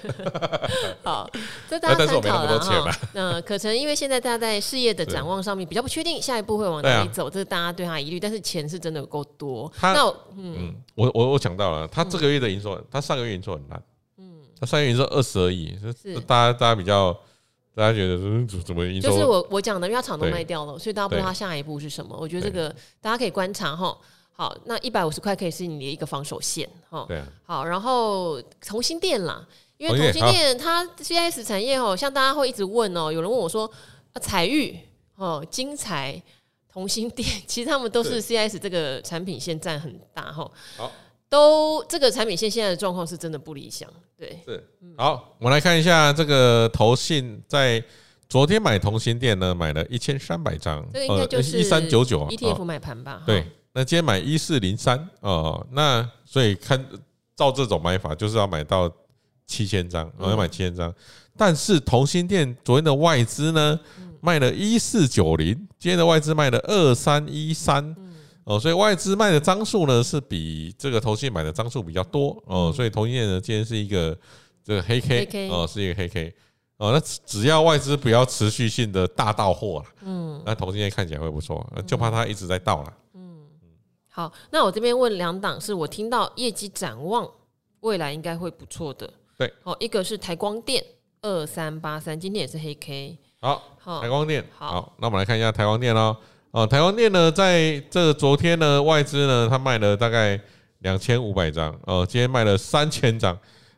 [1.02, 1.30] 好，
[1.70, 2.92] 这大家参考了哈。
[3.14, 8.20] 那可成因为现在大家在事业的展望上面比较不确定，下一步会往哪里走，这是大家对他疑虑。
[8.20, 9.72] 但是钱是真的有够多。
[9.82, 13.82] 那嗯，我我我讲到了，他这个月的营收，他上个月营收很烂。
[14.18, 17.18] 嗯，他上个月营收二十而已，是大家大家比较。
[17.76, 19.02] 大家觉得怎么？
[19.02, 22.16] 就是我我讲的，因为他厂都卖掉了，所以大家不知道他下一步是什么。
[22.16, 22.70] 我觉得这个
[23.02, 23.98] 大家可以观察哈。
[24.34, 27.06] 好，那一百五十块可以是你的一个防守线哈。
[27.08, 27.22] 对。
[27.44, 33.70] 好，然后同心电啦，因为同心电它 CIS 产业哦，像大家会一直问哦，有人问我说
[34.14, 34.78] 啊，彩玉
[35.16, 36.22] 哦，金彩、
[36.72, 40.50] 同心电， 其实他们都是 CIS 这个产品线占很大哈。
[40.78, 40.92] 好。
[41.30, 43.90] 都这个产品线现在的状况是真的不理想。
[44.16, 44.64] 对，是
[44.96, 47.84] 好，我们来看一下这个投信在
[48.30, 53.24] 昨天买同心电呢，买了一千三百张，这个应该就是一三九九 ETF 买盘吧？
[53.26, 56.84] 对，那今天买一四零三哦，那所以看
[57.36, 58.92] 照这种买法，就是要买到
[59.48, 60.94] 七千张，我要买七千张。
[61.36, 63.80] 但是同心电昨天的外资呢，
[64.22, 67.96] 卖了一四九零，今天的外资卖了二三一三。
[68.46, 74.16] 哦，所以外资卖的张数呢是比这个投信买的张数比较多哦，所以同心电呢今天是一个
[74.62, 76.36] 这个黑 K 哦，是一个黑 K
[76.76, 82.94] 哦，那只要外资不要持续性的大到货了，嗯，那同欣电看起来会不错，就怕它一直在倒了。
[84.16, 87.28] 好，那我这边问两档，是我听到业绩展望
[87.80, 90.86] 未来应该会不错的，对，哦，一个是台光电
[91.24, 96.16] 二三八三，今天也是黑 K，好，台光电，好，那我们来看一下台光电喽。
[96.52, 100.40] 哦，台光电呢，在这昨天呢，外资呢，它卖了大概
[100.82, 103.36] 两千五百张，哦，今天卖了三千张，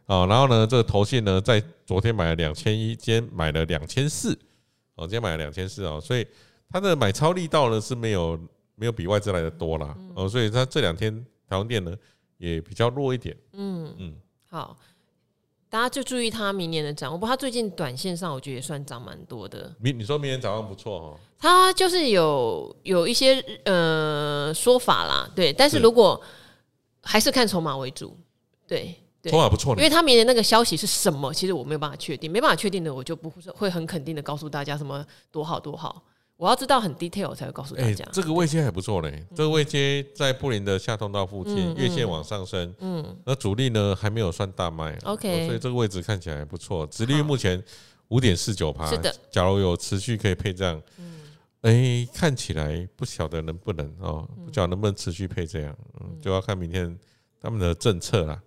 [0.07, 4.37] 哦，然后呢，这个投信呢，在昨天买了两千一，今天买了两千四，
[4.95, 6.27] 哦，今天买了两千四哦，所以
[6.69, 8.37] 它的买超力道呢是没有
[8.75, 11.95] 没有比外资来的多啦，哦，所以它这两天台湾店呢
[12.37, 13.93] 也比较弱一点，嗯。
[13.97, 14.15] 嗯，
[14.49, 14.77] 好。
[15.67, 19.75] 大家就注意他明年的展望，不过他最近短线上我觉得也算涨蛮多的。
[19.77, 26.21] 明你说明年展望不错哦，他就是有有一些呃说法啦，对，但是如果
[27.01, 28.17] 还是看筹码为主，
[28.65, 36.01] 对，筹码不错，因为他明年那个消息是什么，其实我没有办法确定，没办法确定的，我就不会很肯定的告诉大家什么多好多好。
[36.37, 38.05] 我要知道很 detail 才会告诉大家。
[38.11, 46.85] 这个位阶还不错嘞，这个位阶在布林的下通道附近，月线往上升，嗯，那主力呢还没有算大卖，OK，所以这个位置看起来还不错。
[46.87, 47.63] 殖利率目前
[48.09, 49.15] 五点四九趴，是的。
[49.31, 50.81] 假如有持续可以配这样，
[51.61, 56.97] 哎，看起来不晓得能不能哦，不晓得能不能持续配这样，嗯，就要看明天
[57.39, 58.41] 他们的政策啦。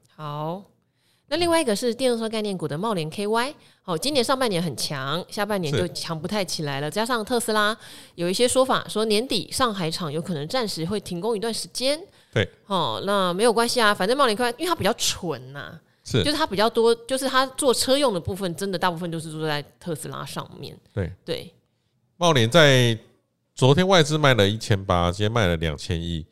[1.28, 1.30] 好。
[1.30, 6.90] 那另外一个是电动车概念股的茂联 KY，哦，今年上半年很强，下半年就强不太起来了。
[6.90, 7.76] 加上特斯拉
[8.14, 12.00] 有一些说法，说年底上海厂有可能暂时会停工一段时间。
[12.32, 20.78] 对，哦，那没有关系啊，反正茂联 KY 因为它比较纯呐、啊，是，就是它比较多，就是它做车用的部分，真的大部分都是做在特斯拉上面。
[20.94, 21.52] 对对，
[22.16, 22.98] 茂联在
[23.54, 26.24] 昨天外资卖了一千八，今天卖了两千亿。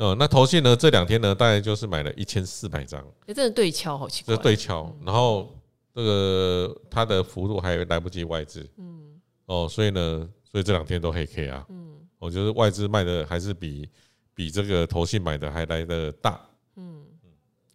[0.00, 0.74] 呃，那投信呢？
[0.74, 2.98] 这两天呢，大概就是买了一千四百张。
[3.26, 4.34] 哎，这是对敲，好奇怪。
[4.34, 5.54] 这对敲，然后
[5.94, 8.66] 这个它的幅度还来不及外资。
[8.78, 9.20] 嗯。
[9.44, 11.66] 哦，所以呢，所以这两天都黑 K 啊。
[11.68, 11.98] 嗯。
[12.18, 13.86] 我觉得外资卖的还是比
[14.32, 16.40] 比这个投信买的还来的大。
[16.76, 17.02] 嗯。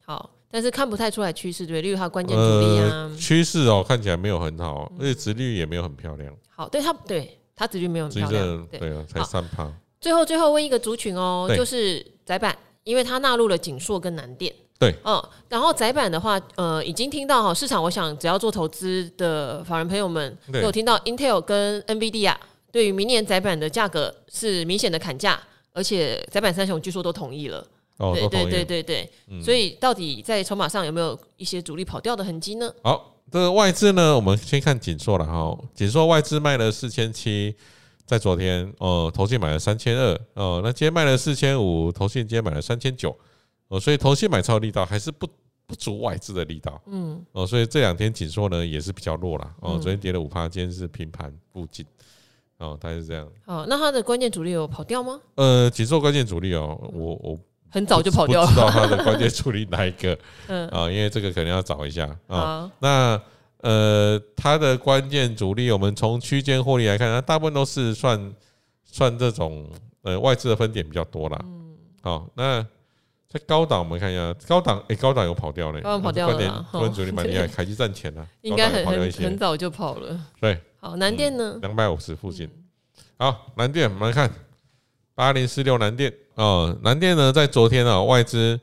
[0.03, 3.15] 好，但是看不太出来趋势，对，例如它关键主力啊。
[3.19, 6.35] 趋势哦，看起来没有很好，而且殖利率也没有很漂亮。
[6.49, 8.67] 好，对它，对它殖利率没有很漂亮。
[8.71, 9.71] 对啊，才三趴。
[10.01, 12.03] 最后，最后问一个族群哦，就是。
[12.25, 22.35] 载板，因为它纳入了景硕跟南电，对，嗯，然后窄板的话，呃，已经听到哈，市场，我想只要做投资的法人朋友们都有听到，Intel 跟 NVIDIA
[22.71, 25.39] 对于明年窄板的价格是明显的砍价，
[25.71, 27.65] 而且窄板三雄据说都同意了，
[27.97, 32.73] 哦，对对对对对，嗯、所以到底在筹码上有没有一些主力跑掉的痕迹呢？
[32.83, 37.55] 好，这个外资呢，我们先看景硕了哈，景硕外资卖了四千七。
[38.05, 43.17] 在昨天，哦，投信买了三千二，哦，那今天卖了四千五，投信今天买了三千九，
[43.67, 45.27] 哦，所以投信买超力道还是不
[45.65, 51.83] 不足外资的力道，嗯，哦，所以这两天紧缩呢也是比较弱啦，哦，昨天跌了五趴，今天是平盘附近，
[52.59, 53.27] 哦，大概是这样。
[53.45, 55.19] 哦，那它的关键主力有跑掉吗？
[55.33, 57.39] 呃，紧缩关键主力哦，我我
[57.71, 60.15] 很早就跑掉了，不知道它的关键主力哪一个，
[60.47, 63.19] 嗯，啊，因为这个可能要找一下啊，那。
[63.65, 68.31] 呃，它的关键主力，我们从区间获利来看，它大部分都是算
[68.83, 69.67] 算这种
[70.03, 71.39] 呃外资的分点比较多啦。
[71.43, 72.61] 嗯，好，那
[73.27, 80.15] 在高档我们看一下，高档哎、欸，高档有跑掉嘞，高档跑掉了，关键主力蛮厉害， 凯基赚钱了，应该很很很早就跑了。
[80.39, 81.57] 对，好，南电呢？
[81.63, 82.47] 两百五十附近。
[83.17, 84.31] 好，南电我们来看
[85.15, 88.59] 八零四六南电哦，南电呢在昨天啊外资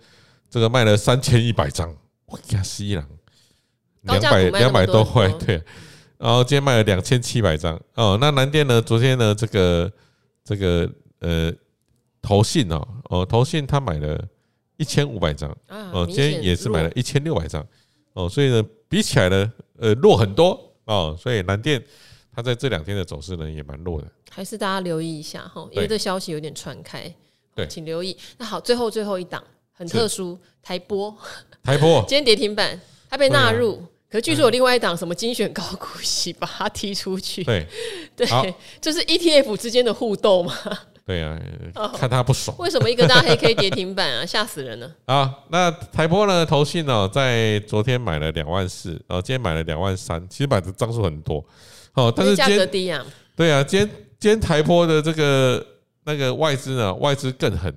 [0.48, 1.92] 这个卖了三千一百张，
[2.26, 3.04] 我呀西郎。
[4.02, 5.62] 两百两百多块，对，
[6.18, 8.18] 然后今天卖了两千七百张哦。
[8.20, 8.80] 那南电呢？
[8.82, 9.34] 昨天呢？
[9.34, 9.92] 这个
[10.44, 11.52] 这个呃，
[12.20, 14.20] 投信哦哦，投信他买了
[14.76, 17.64] 一千五百张哦，今天也是买了一千六百张
[18.14, 18.28] 哦。
[18.28, 21.16] 所以呢，比起来呢，呃，弱很多哦。
[21.18, 21.80] 所以南电
[22.34, 24.08] 它在这两天的走势呢，也蛮弱的。
[24.30, 27.12] 还是大家留意一下哈，因为这消息有点传开，
[27.54, 28.16] 对，请留意。
[28.38, 31.14] 那好，最后最后一档很特殊，台玻，
[31.62, 33.80] 台玻 今天跌停板，它被纳入。
[34.12, 37.66] 可是据说有另外一档什么精选高股息把它踢出去，对
[38.14, 40.54] 对，这是 ETF 之间的互斗嘛？
[41.06, 41.40] 对呀、
[41.74, 42.54] 啊，看他不爽。
[42.58, 44.24] 为什么一个大黑 K 跌停板啊？
[44.26, 44.94] 吓死人了！
[45.06, 46.44] 啊，那台波呢？
[46.44, 51.42] 投信呢，在昨天买了两万四，然后今天买了两万三，其实买的张数很多。
[51.94, 53.04] 哦，但是价格低啊。
[53.34, 53.88] 对啊，今天
[54.20, 55.66] 今天台波的这个
[56.04, 57.74] 那个外资呢，外资更狠。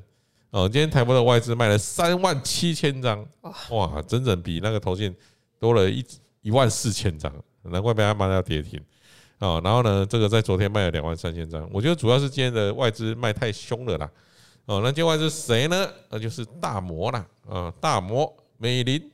[0.52, 3.26] 哦，今天台波的外资卖了三万七千张，
[3.70, 5.16] 哇，整整比那个投信
[5.60, 6.06] 多了一
[6.46, 8.80] 一万四千张，难怪被他骂到跌停。
[9.40, 14.08] 哦，然后呢，这个在昨天卖了两万三千张，我觉得主要是今天的外资卖太凶了啦。
[14.68, 15.90] 哦，那今天外资谁呢？
[16.12, 19.12] 那就是大摩啦，啊，大摩、美林，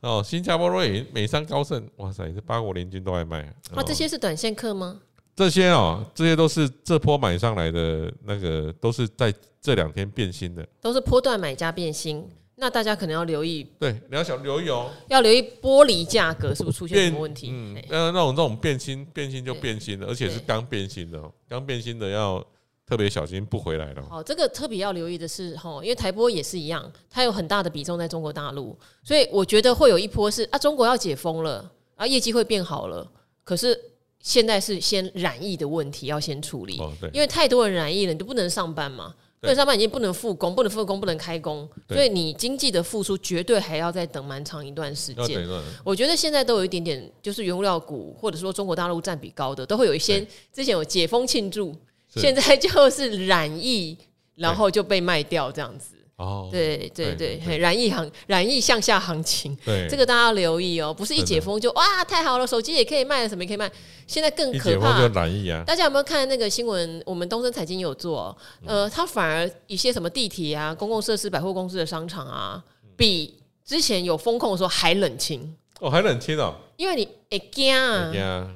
[0.00, 3.54] 哦，新加坡瑞银、美商高盛，哇塞，这八国联军都在卖。
[3.72, 5.00] 那这些是短线客吗？
[5.36, 12.28] 这些哦，这些都是这波买上来的那个，都是在这两天变心的，都是波段买家变心。
[12.56, 17.50] 那大家可能要留意，对，你要想留意哦，要留意玻璃价格是不是出现什么问题？
[17.50, 22.44] 嗯，那那种那种变心，变心就变心了，而且是刚变心的，刚变心的要
[22.86, 24.06] 特别小心不回来了。
[24.08, 33.10] 好，这个特别要留意的是哈，因为台玻也是一样，它有很大的比重在中国大陆，所以我觉得会有一波是啊，中国要解封了啊，业绩会变好了，
[33.42, 33.76] 可是
[34.20, 36.80] 现在是先染疫的问题要先处理，
[37.12, 39.12] 因为太多人染疫了，你就不能上班嘛。
[39.44, 45.48] 对，上班已经不能复工，不能复工，不能开工，所以你经济的复苏绝对还要再等蛮长一段时间。
[45.84, 50.20] 我觉得现在都有一点点，就是原物料股或者说中国大陆占比高的，都会有一些
[50.52, 51.74] 之前有解封庆祝，
[52.08, 53.96] 现在就是染疫，
[54.34, 55.93] 然后就被卖掉这样子。
[56.16, 63.70] 哦，对对对，染疫行染疫向下行情，对 这个大家要留意哦，不是一解封就哇太好了，手机也可以卖了，什么也可以卖，
[64.06, 64.96] 现在更可怕。
[64.96, 65.64] 就染疫啊！
[65.66, 67.02] 大家有没有看那个新闻？
[67.04, 72.62] 我们东森财经有做，呃，它反而一些什么地铁啊、公共设施、百货公司的商场啊，
[72.96, 75.56] 比之前有风控的时候还冷清。
[75.80, 78.08] 哦，还冷清哦， 因为你会惊啊，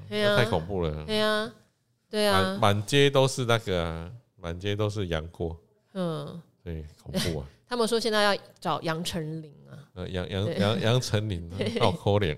[0.09, 1.53] 对啊，太恐怖了，对啊，
[2.09, 4.09] 对啊，满街都是那个，
[4.41, 5.57] 满街都是杨过，
[5.95, 6.41] 嗯。
[6.65, 7.47] 对，恐怖啊！
[7.69, 12.37] 他们说现在要找杨丞琳啊，呃，杨杨杨杨丞琳， 好可怜。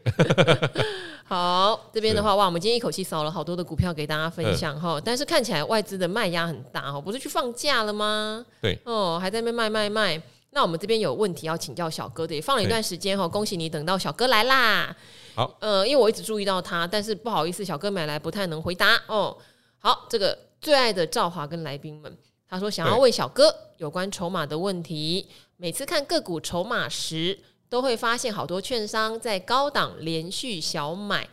[1.25, 8.45] 好，这边的话，哇，我们今天一口气扫了好多的股票给大家分享哈，但是看起来外资的卖压很大哈，不是去放假了吗？
[8.61, 10.21] 对，哦，还在那边卖卖卖。
[10.53, 14.93] 那我们这边有问题要请教小哥的，也放了一段时间哈，恭喜你等到小哥来啦。
[15.37, 19.37] 好，呃，因为我一直注意到他，但是不好意思，小哥买来不太能回答哦。
[19.79, 22.13] 好，这个最爱的赵华跟来宾们。
[22.51, 25.29] 他说想要问小哥有关筹码的问题。
[25.57, 31.29] 每次看个股筹码时，都会发现好多券商在高档连续小买，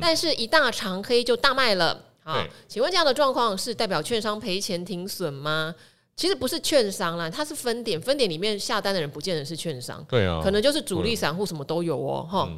[0.00, 2.04] 但是一大长黑就大卖了。
[2.22, 5.74] 好，请问这样的状况是代表券商赔钱停损吗？
[6.14, 12.50] 其实不是券商啦，它是分点，分点里面下单的人不见得是券商，对啊，可能就是主力散户什么都有哦，哈。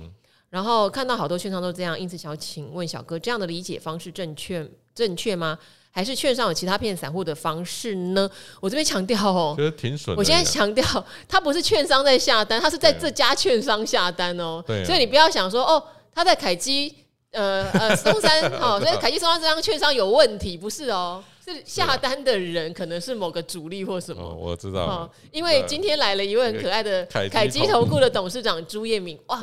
[0.49, 5.57] 然后看到好多券商都这样，因此想要请问小哥，这样的理解方式正确正确吗？
[5.93, 8.31] 还是券商有其他骗散户的方式呢？
[8.61, 10.17] 我这边强调哦，觉得挺损。
[10.17, 10.85] 我现在强调，
[11.29, 14.63] 他不是券商在下单，他是在这家券商下单哦。
[14.67, 15.83] 对，所以你不要想说哦，
[16.15, 16.95] 他在凯基
[17.33, 24.23] 呃呃松山 哦，所以凯基松山这张券商有问题，不是哦，是下单的人可能是某个主力或什么。
[24.23, 29.41] 我知道，哦因为今天来了一位很可爱的凯基投顾的董事长朱叶明，哇，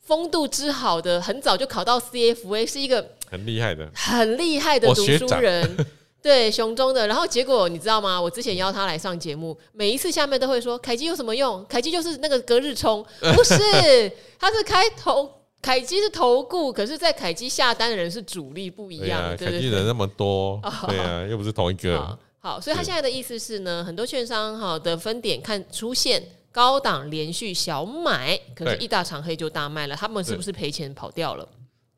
[0.00, 3.06] 风度之好的，很早就考到 CFA，是一个。
[3.32, 5.86] 很厉害的，很厉害的读书人，
[6.22, 7.06] 对熊中的。
[7.06, 8.20] 然后结果你知道吗？
[8.20, 11.64] 我之前邀他来上节目，每一次下面都会说凯基有什么用？
[11.66, 13.02] 凯基就是那个隔日冲，
[13.34, 13.56] 不是，
[14.38, 15.28] 他是开头，
[15.62, 19.34] 凯基是投顾，可是，在凯基下单的人是主力，不一样。
[19.36, 22.18] 凯基人那么多，对啊，又不是同一个。
[22.38, 31.48] 好，所以他现在的意思是呢，很多券商哈的分点看出现高档连续小买，可是一大长黑就大卖了，他们是不是赔钱跑掉了？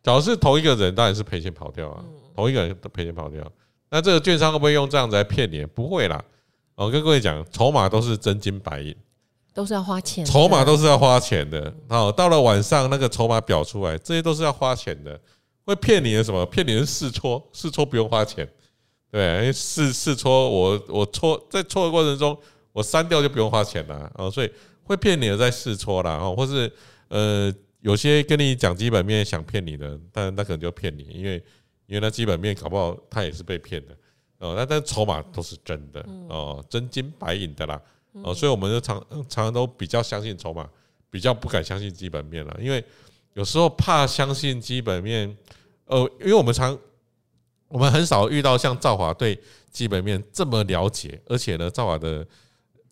[0.04, 2.04] 假如是同一个人，当然是赔钱跑掉啊！
[2.36, 3.42] 同一个人都赔钱跑掉，
[3.90, 5.64] 那这个券商会不会用这样子来骗你？
[5.64, 6.22] 不会啦！
[6.74, 8.94] 我跟各位讲，筹码都是真金白银，
[9.54, 10.22] 都是要花钱。
[10.22, 11.72] 筹码都是要花钱的。
[11.88, 15.18] 好，到了晚上那个筹码表出来，这些都是要花钱的。
[15.64, 16.44] 会骗你的什么？
[16.44, 18.46] 骗你的试戳，试戳不用花钱。
[19.10, 22.36] 对，试试戳，我我戳在戳的过程中，
[22.72, 24.30] 我删掉就不用花钱了哦！
[24.30, 26.70] 所以会骗你的在试戳啦，哦，或是
[27.08, 27.50] 呃。
[27.84, 31.34] 有些跟你讲基本面想骗你的，但那可能就骗你，因为
[31.84, 33.94] 因为那基本面搞不好他也是被骗的
[34.38, 34.54] 哦。
[34.56, 37.78] 那但筹码都是真的哦，真金白银的啦
[38.12, 40.66] 哦，所以我们就常常常都比较相信筹码，
[41.10, 42.82] 比较不敢相信基本面了，因为
[43.34, 45.36] 有时候怕相信基本面，
[45.84, 46.78] 呃，因为我们常
[47.68, 49.38] 我们很少遇到像赵华对
[49.70, 52.26] 基本面这么了解，而且呢，赵华的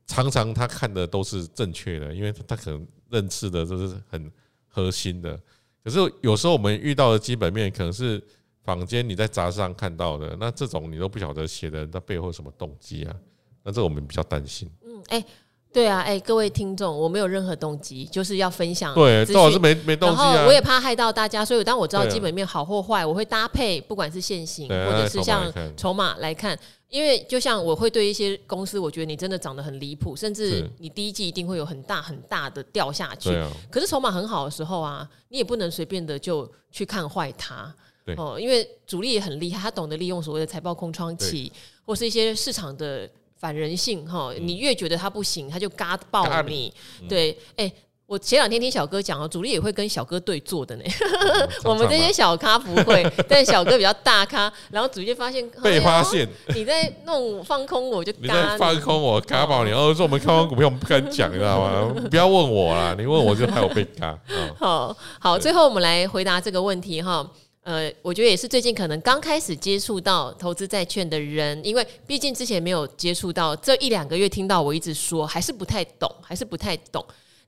[0.07, 4.31] 常常他看的都是正确的，因为他可能认识的都是很。
[4.73, 5.39] 核心的，
[5.85, 8.21] 可是有时候我们遇到的基本面可能是
[8.65, 13.15] 坊间你在杂志上看到的，那这种你都不晓得写的人他背后什么动机啊？
[13.63, 14.69] 那这我们比较担心。
[14.85, 15.27] 嗯，哎、欸。
[15.75, 18.95] 对啊，哎，各位听众，我没有任何动机，就是要分享。
[18.95, 20.35] 对，最好是没没动机啊。
[20.35, 26.55] 然后我也怕害到大家，所以当我知道基本面好或坏，我会搭配，不管是现行或者是像筹码来看。
[26.93, 33.31] 因为就像我会对一些公司，我觉得你真的涨得很离谱，甚至你第一季一定会有很大很大的掉下去。
[33.71, 37.75] 可是筹码很好的时候啊，你也不能随便的就去看坏它。
[38.17, 41.51] 哦，因为主力也很厉害，他懂得利用所谓的财报空窗期，
[41.85, 43.11] 或是一些市场的。
[43.43, 46.73] 反人性哈，你越觉得他不行，他就嘎爆你。
[47.09, 47.73] 对，哎，
[48.13, 50.85] 我前两天听小哥讲哦，主力也会跟小哥对坐的呢。
[51.65, 59.71] 我们这些小咖不会， 但小哥比较大咖，然后主力就发现被发现你在弄放空，我就你在放空我嘎爆你。
[59.71, 61.91] 然后说我们看完股票，我们不敢讲，你知道吗？
[62.11, 64.19] 不要问我啦，你问我就害我被嘎。
[64.59, 67.27] 好 好，最后我们来回答这个问题哈。
[67.63, 77.03] 呃，我觉得也是最近可能刚开始接触到投资债券的人，因为毕竟之前没有接触到，这一两个月听到我一直说，还是不太懂，还是不太懂。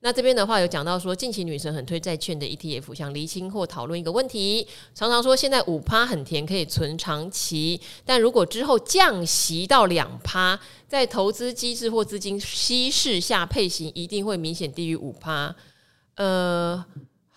[0.05, 4.69] 那这边的话有讲到说，近期女神很推债券的 ETF，想厘清或讨论一个问题。
[4.95, 15.57] 常常说现在五趴很甜，可以存长期，但如果之后降息到两趴，在投资机制或资金稀释下，配型一定会明显低于五趴。
[16.17, 16.85] 呃。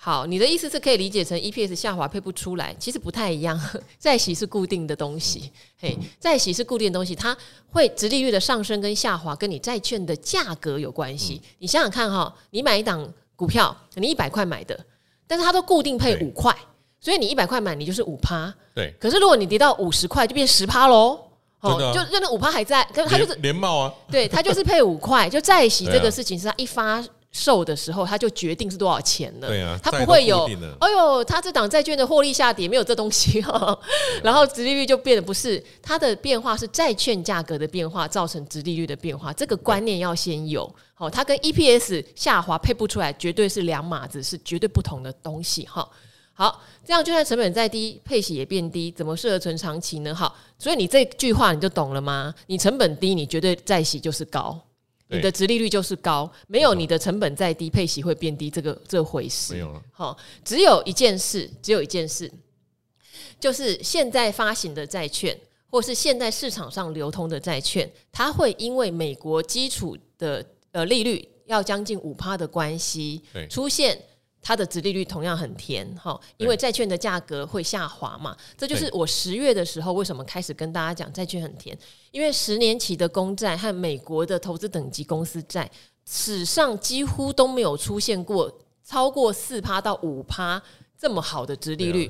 [0.08, 3.60] 好，你的意思是可以理解成 EPS 下滑配不出来，其实不太一样。
[4.00, 7.36] 债息是固定的东西，嘿，债息是固定的东西，它
[7.74, 11.42] 会殖利率的上升跟下滑跟你债券的价格有关系。
[11.60, 13.06] 你想想看哈，你买一档
[13.36, 14.80] 股票，你一百块买的，
[15.28, 16.56] 但是它都固定配五块，
[17.02, 18.56] 所以你一百块买你就是五趴。
[18.74, 21.20] 对，可是如果你跌到五十块，就变十趴喽。
[21.60, 23.94] 哦，就就那五趴还在，可是它就是连帽啊。
[24.10, 27.04] 对，它就是配五块，就债息这个事情是它一发。
[27.38, 29.48] 售的时候，他就决定是多少钱了。
[29.48, 30.46] 对啊，他不会有。
[30.82, 33.78] 哎呦，他这档债券的获利下跌，没有这东西哈。
[34.24, 39.32] 然后殖利率就变得不是它的变化，是债券价格的变化造成殖利率的变化。
[39.32, 40.74] 这个观念要先有。
[40.96, 45.88] 好，它跟 EPS 下滑配不出来，绝对是两码子，是绝对不同的东西哈。
[46.34, 50.14] 好，这样就算成本再低，配息也变低，怎么适合存长期呢？
[50.14, 52.34] 好，所以你这句话你就懂了吗？
[52.48, 54.60] 你成本低，你绝对再息就是高。
[55.10, 59.54] 你的殖利率就是高，没有你的成本再低，配息会变低，这个这回事。
[59.54, 59.82] 没有了。
[59.92, 62.32] 好，只有一件事，只有一件事，
[63.40, 65.38] 就是现在发行的债券，
[65.70, 73.98] 或是现在市场上流通的债券，它会因为美国基础的呃利率要将近五趴的关系，出现。
[74.48, 81.78] 它的殖利率同样很甜哈，因为债券的价格会下滑嘛，这就是我十月的时候为什么开始跟大家讲债券很甜，
[82.12, 85.70] 因为十年期的公债和美国的投资等级公司债
[86.06, 88.50] 史上几乎都没有出现过
[88.86, 90.64] 超过四趴到五趴
[90.98, 92.08] 这么好的殖利率，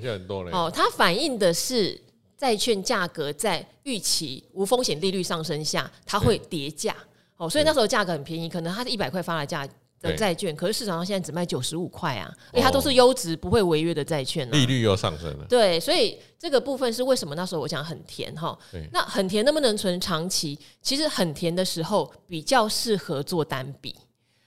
[0.51, 1.99] 哦，它反映的是
[2.38, 6.95] 债券价格在预期无风险利率上升下，它会跌价，
[7.38, 9.67] 哦，所以那时候价格很便宜，可能它是一百块发的价。
[10.00, 15.45] 的债券，可是市场上现在只卖九十五块啊，因为它都是优质不会违约的债券，利率又上升了。
[15.50, 18.58] 对，所以这个部分是为什么那时候我讲很甜哈？
[18.91, 20.58] 那很甜能不能存长期？
[20.82, 23.95] 其实很甜的时候比较适合做单笔，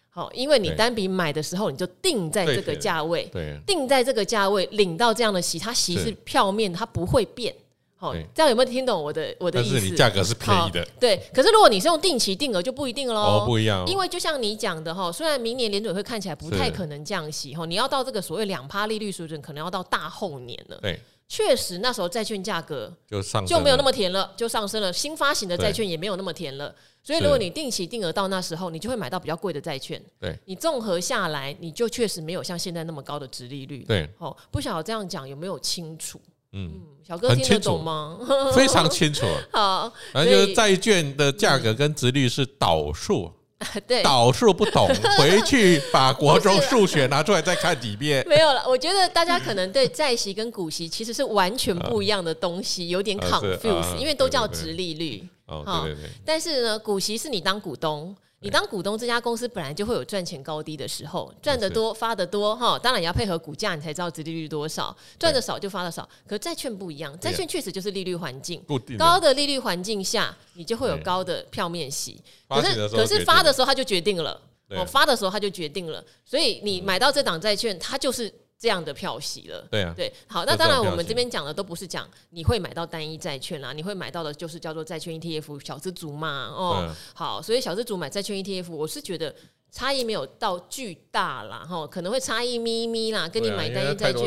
[0.08, 7.54] 好，因为你单笔买的时候你就定在这个价位，对，定在这个价位领到这样的息，它息是票面，它不会变。
[8.00, 9.74] 好，这样有没有听懂我的我的意思？
[9.74, 11.22] 但是你价格是便宜的，对。
[11.34, 13.20] 可是如果你是用定期定额，就不一定喽。
[13.20, 13.86] 哦，不一样。
[13.86, 20.78] 因为就像你讲的哈，虽然明年联准会看起来不太可能降息哈，你要到这个所谓两趴利率水准，可能要到大后年了。
[20.80, 20.98] 对，
[21.28, 24.90] 确实那时候债券价格就上就没有那么甜了，就上升了。
[24.90, 26.74] 新发行的债券也没有那么甜了。
[27.02, 30.02] 所以如果你定期定额到那时候，你就会买到比较贵的债券。
[30.18, 33.84] 对，你综合下来，你就确实没有像现在那么高的值利率。
[33.84, 36.18] 对，哦，不晓得这样讲有没有清楚？
[36.52, 38.18] 嗯，小哥听得懂吗？
[38.54, 39.26] 非常清楚。
[39.52, 43.30] 好，反正就是债券的价格跟值率是导数。
[43.86, 44.88] 对，导数不懂，
[45.18, 48.24] 回去把国中数学拿出来再看几遍。
[48.28, 55.22] 没有了，我觉得大家可能对债息跟股息其实是完全不一样的东西，有点 confuse，因为都叫殖利率。
[55.46, 56.10] 哦，对对对。
[56.24, 58.16] 但是呢，股息是你当股东。
[58.42, 64.96] 你当股东，这家公司本来就会有赚钱高低的时候，赚得多发得多哈，当然也要配合股价，你才知道殖利率多少。
[65.18, 68.64] 赚的少就发的少，可是债券不一样，债券确实就是利率环境，
[68.98, 72.18] 高的利率环境下，你就会有高的票面息。
[72.48, 78.32] 可是可是发的时候它就决定了，哦，发的时候它就决定了，所以你买到这档债券，它就是。
[78.60, 89.34] 这样的票息了，对啊，对，好，那当然我们这边讲的都不是讲你会买到单一债券啦，你会买到的就是叫做债券 ETF 小资族嘛，哦，好，所以小资族买债券 ETF，我是觉得
[89.72, 94.20] 差异没有到巨大啦，哈，可能会差异咪咪啦，跟你买单一债券，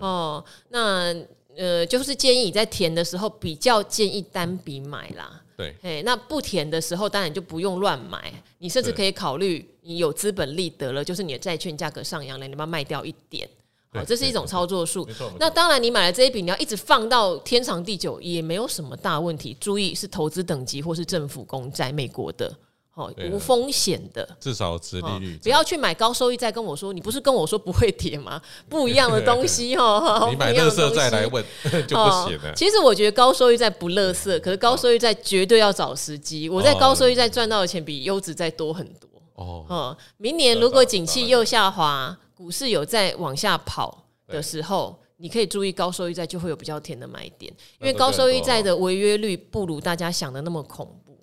[0.00, 1.14] 哦，那
[1.54, 5.42] 呃，就是建议你在填的时候比较建议单笔买啦。
[5.56, 8.32] 对，哎，那不填的时候，当然就不用乱买。
[8.58, 13.48] 你甚至可以考虑，你有资本利得了，就是你的债券价格上扬了，你把它卖掉一点。
[13.90, 15.08] 好，这是一种操作术。
[15.40, 19.56] 那当然，你买了这一笔，你要一直放到天长地久，也没有什么大问题。
[19.58, 22.54] 注意，是投资等级或是政府公债，美国的。
[22.92, 26.52] 哦，无风险的，至少殖利率，不要去买高收益债。
[26.52, 28.42] 跟我说，你不是跟我说不会跌吗？
[28.68, 30.28] 不一样的东西 哦。
[30.30, 31.42] 你买乐色债来问
[31.88, 32.52] 就不行了。
[32.54, 36.48] 其实我觉得高收益债不乐色，可是高收益债绝对要找时机。
[36.50, 39.07] 我在高收益债赚到的钱比优质债多很多。
[39.44, 51.18] 哦，明年如果景气又下滑，股市有在往下跑的时候，你可以注意高收益债就会有比较甜的买点，因为高收益债的违约率不如大家想的那么恐怖，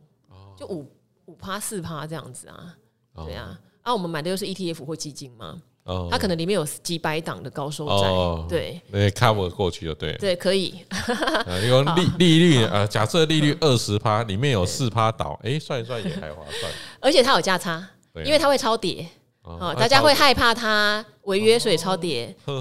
[0.58, 0.92] 就五。
[1.28, 2.76] 五趴四趴这样子啊，
[3.26, 10.76] 对啊，啊，我们买的又是 ETF 或基金嘛，哦，它可能里面有几百档的高收债，对，那 cover 过去就对，对，可以。
[11.66, 16.72] 因为利 利率啊，假设利率二十趴，里面有四趴倒，哎，算一算也还划算。
[17.02, 17.84] 而且它有价差，
[18.24, 19.06] 因为它会超跌，
[19.44, 22.34] 哦，大家会害怕它违约，所以超跌。
[22.46, 22.54] 所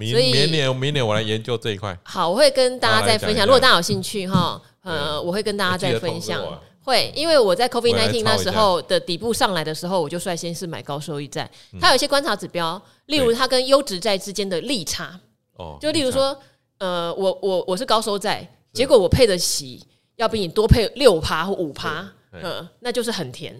[0.00, 1.98] 以明年明年我来研究这一块。
[2.04, 3.44] 好，我会跟大家再分享。
[3.46, 6.40] 如果大家有兴趣哈，呃，我会跟大家再分享。
[6.84, 11.48] 会，因为我在 COVID nineteen 那时候的底部上来的时候，我就率先是买高收益债。
[11.80, 15.18] 它有一些观察指标，例如它跟优质债之间的利差。
[15.54, 16.36] 哦，就例如说，
[16.78, 19.80] 呃，我我我是高收债，结果我配的息
[20.16, 23.54] 要比你多配六趴或五趴，嗯，那就是很甜。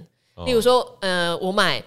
[0.47, 1.83] 例如说，呃，我买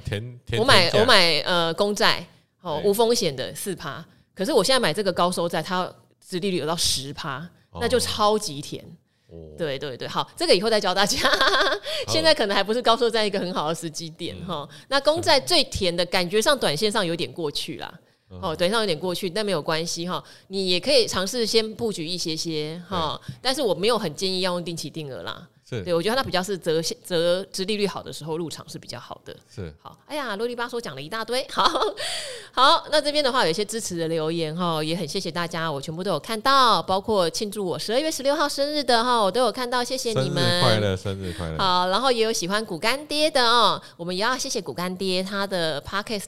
[0.57, 2.25] 我买我买呃公债，
[2.61, 5.91] 哦，无风险的四趴，可是我现在买这个高收债，它
[6.25, 7.47] 殖利率有到十趴，
[7.79, 8.83] 那就超级甜。
[9.57, 11.19] 对对对，好，这个以后再教大家。
[12.07, 14.67] 现在可能还不是高收债一个很好的时机点哈。
[14.87, 17.93] 那公债最甜的感觉上，短线上有点过去啦。
[18.29, 20.23] 哦，短线上有点过去，但没有关系哈。
[20.47, 25.45] 你也可以尝试先布局一些些哈，但是我没有很建议要用定期定额啦。
[25.67, 29.35] 是对，我觉得它比较是折折殖利率好的时候入场是比较好的。
[29.53, 31.63] 是好，哎呀，啰里吧嗦讲了一大堆，好
[32.53, 41.57] 好，那这边的话有一些支持的留言哈，也很谢谢大家，我全部都有看到，包括庆祝我十二月十六号生日的哈，我都有看到，谢谢你们，生日快乐，生日快乐。
[41.57, 46.25] 好，然后也有喜欢股干爹的哦，我们也要谢谢股干爹他的 podcast，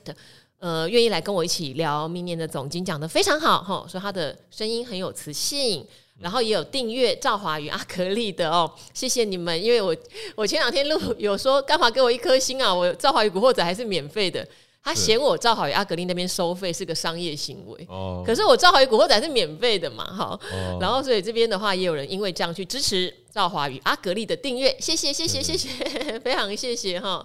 [0.57, 5.85] 呃，愿意来跟我一起聊明年的总经，讲得非常好哈，说他的声音很有磁性。
[6.20, 9.95] 然后也有订阅赵华与阿格力的哦， 谢谢你们，因为我
[10.36, 12.74] 我前两天录有说干嘛给我一颗星啊？
[12.74, 14.47] 我赵华与古惑仔还是免费的，
[14.84, 20.39] 他嫌我赵华与阿格力那边收费是个商业行为，哦，可是我赵华与古惑仔是免费的嘛，哈，
[20.80, 25.70] 然后所以这边的话也有人因为这样去支持赵华与阿格力的订阅，谢谢谢谢谢谢，
[26.24, 27.24] 非常谢谢哈，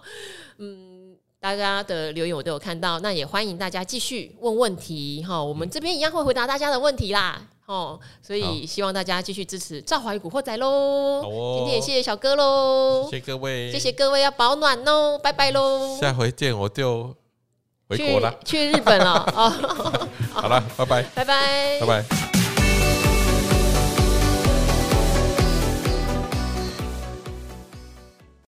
[0.59, 0.91] 嗯，
[1.43, 7.43] 大家的留言我都有看到，那也欢迎大家继续问问题哈，我们这边一样会回答大家的问题啦。
[7.66, 11.20] 哦，所以希望大家继续支持赵华与古惑仔喽。
[11.57, 15.99] 今天也谢谢小哥喽，谢谢各位，谢谢各位要保暖哦，拜拜喽。
[16.01, 17.12] 下回见，我就
[17.88, 19.28] 回国了，去日本了。
[19.34, 19.51] 哦，
[20.32, 22.41] 好了，拜拜，拜拜，拜拜。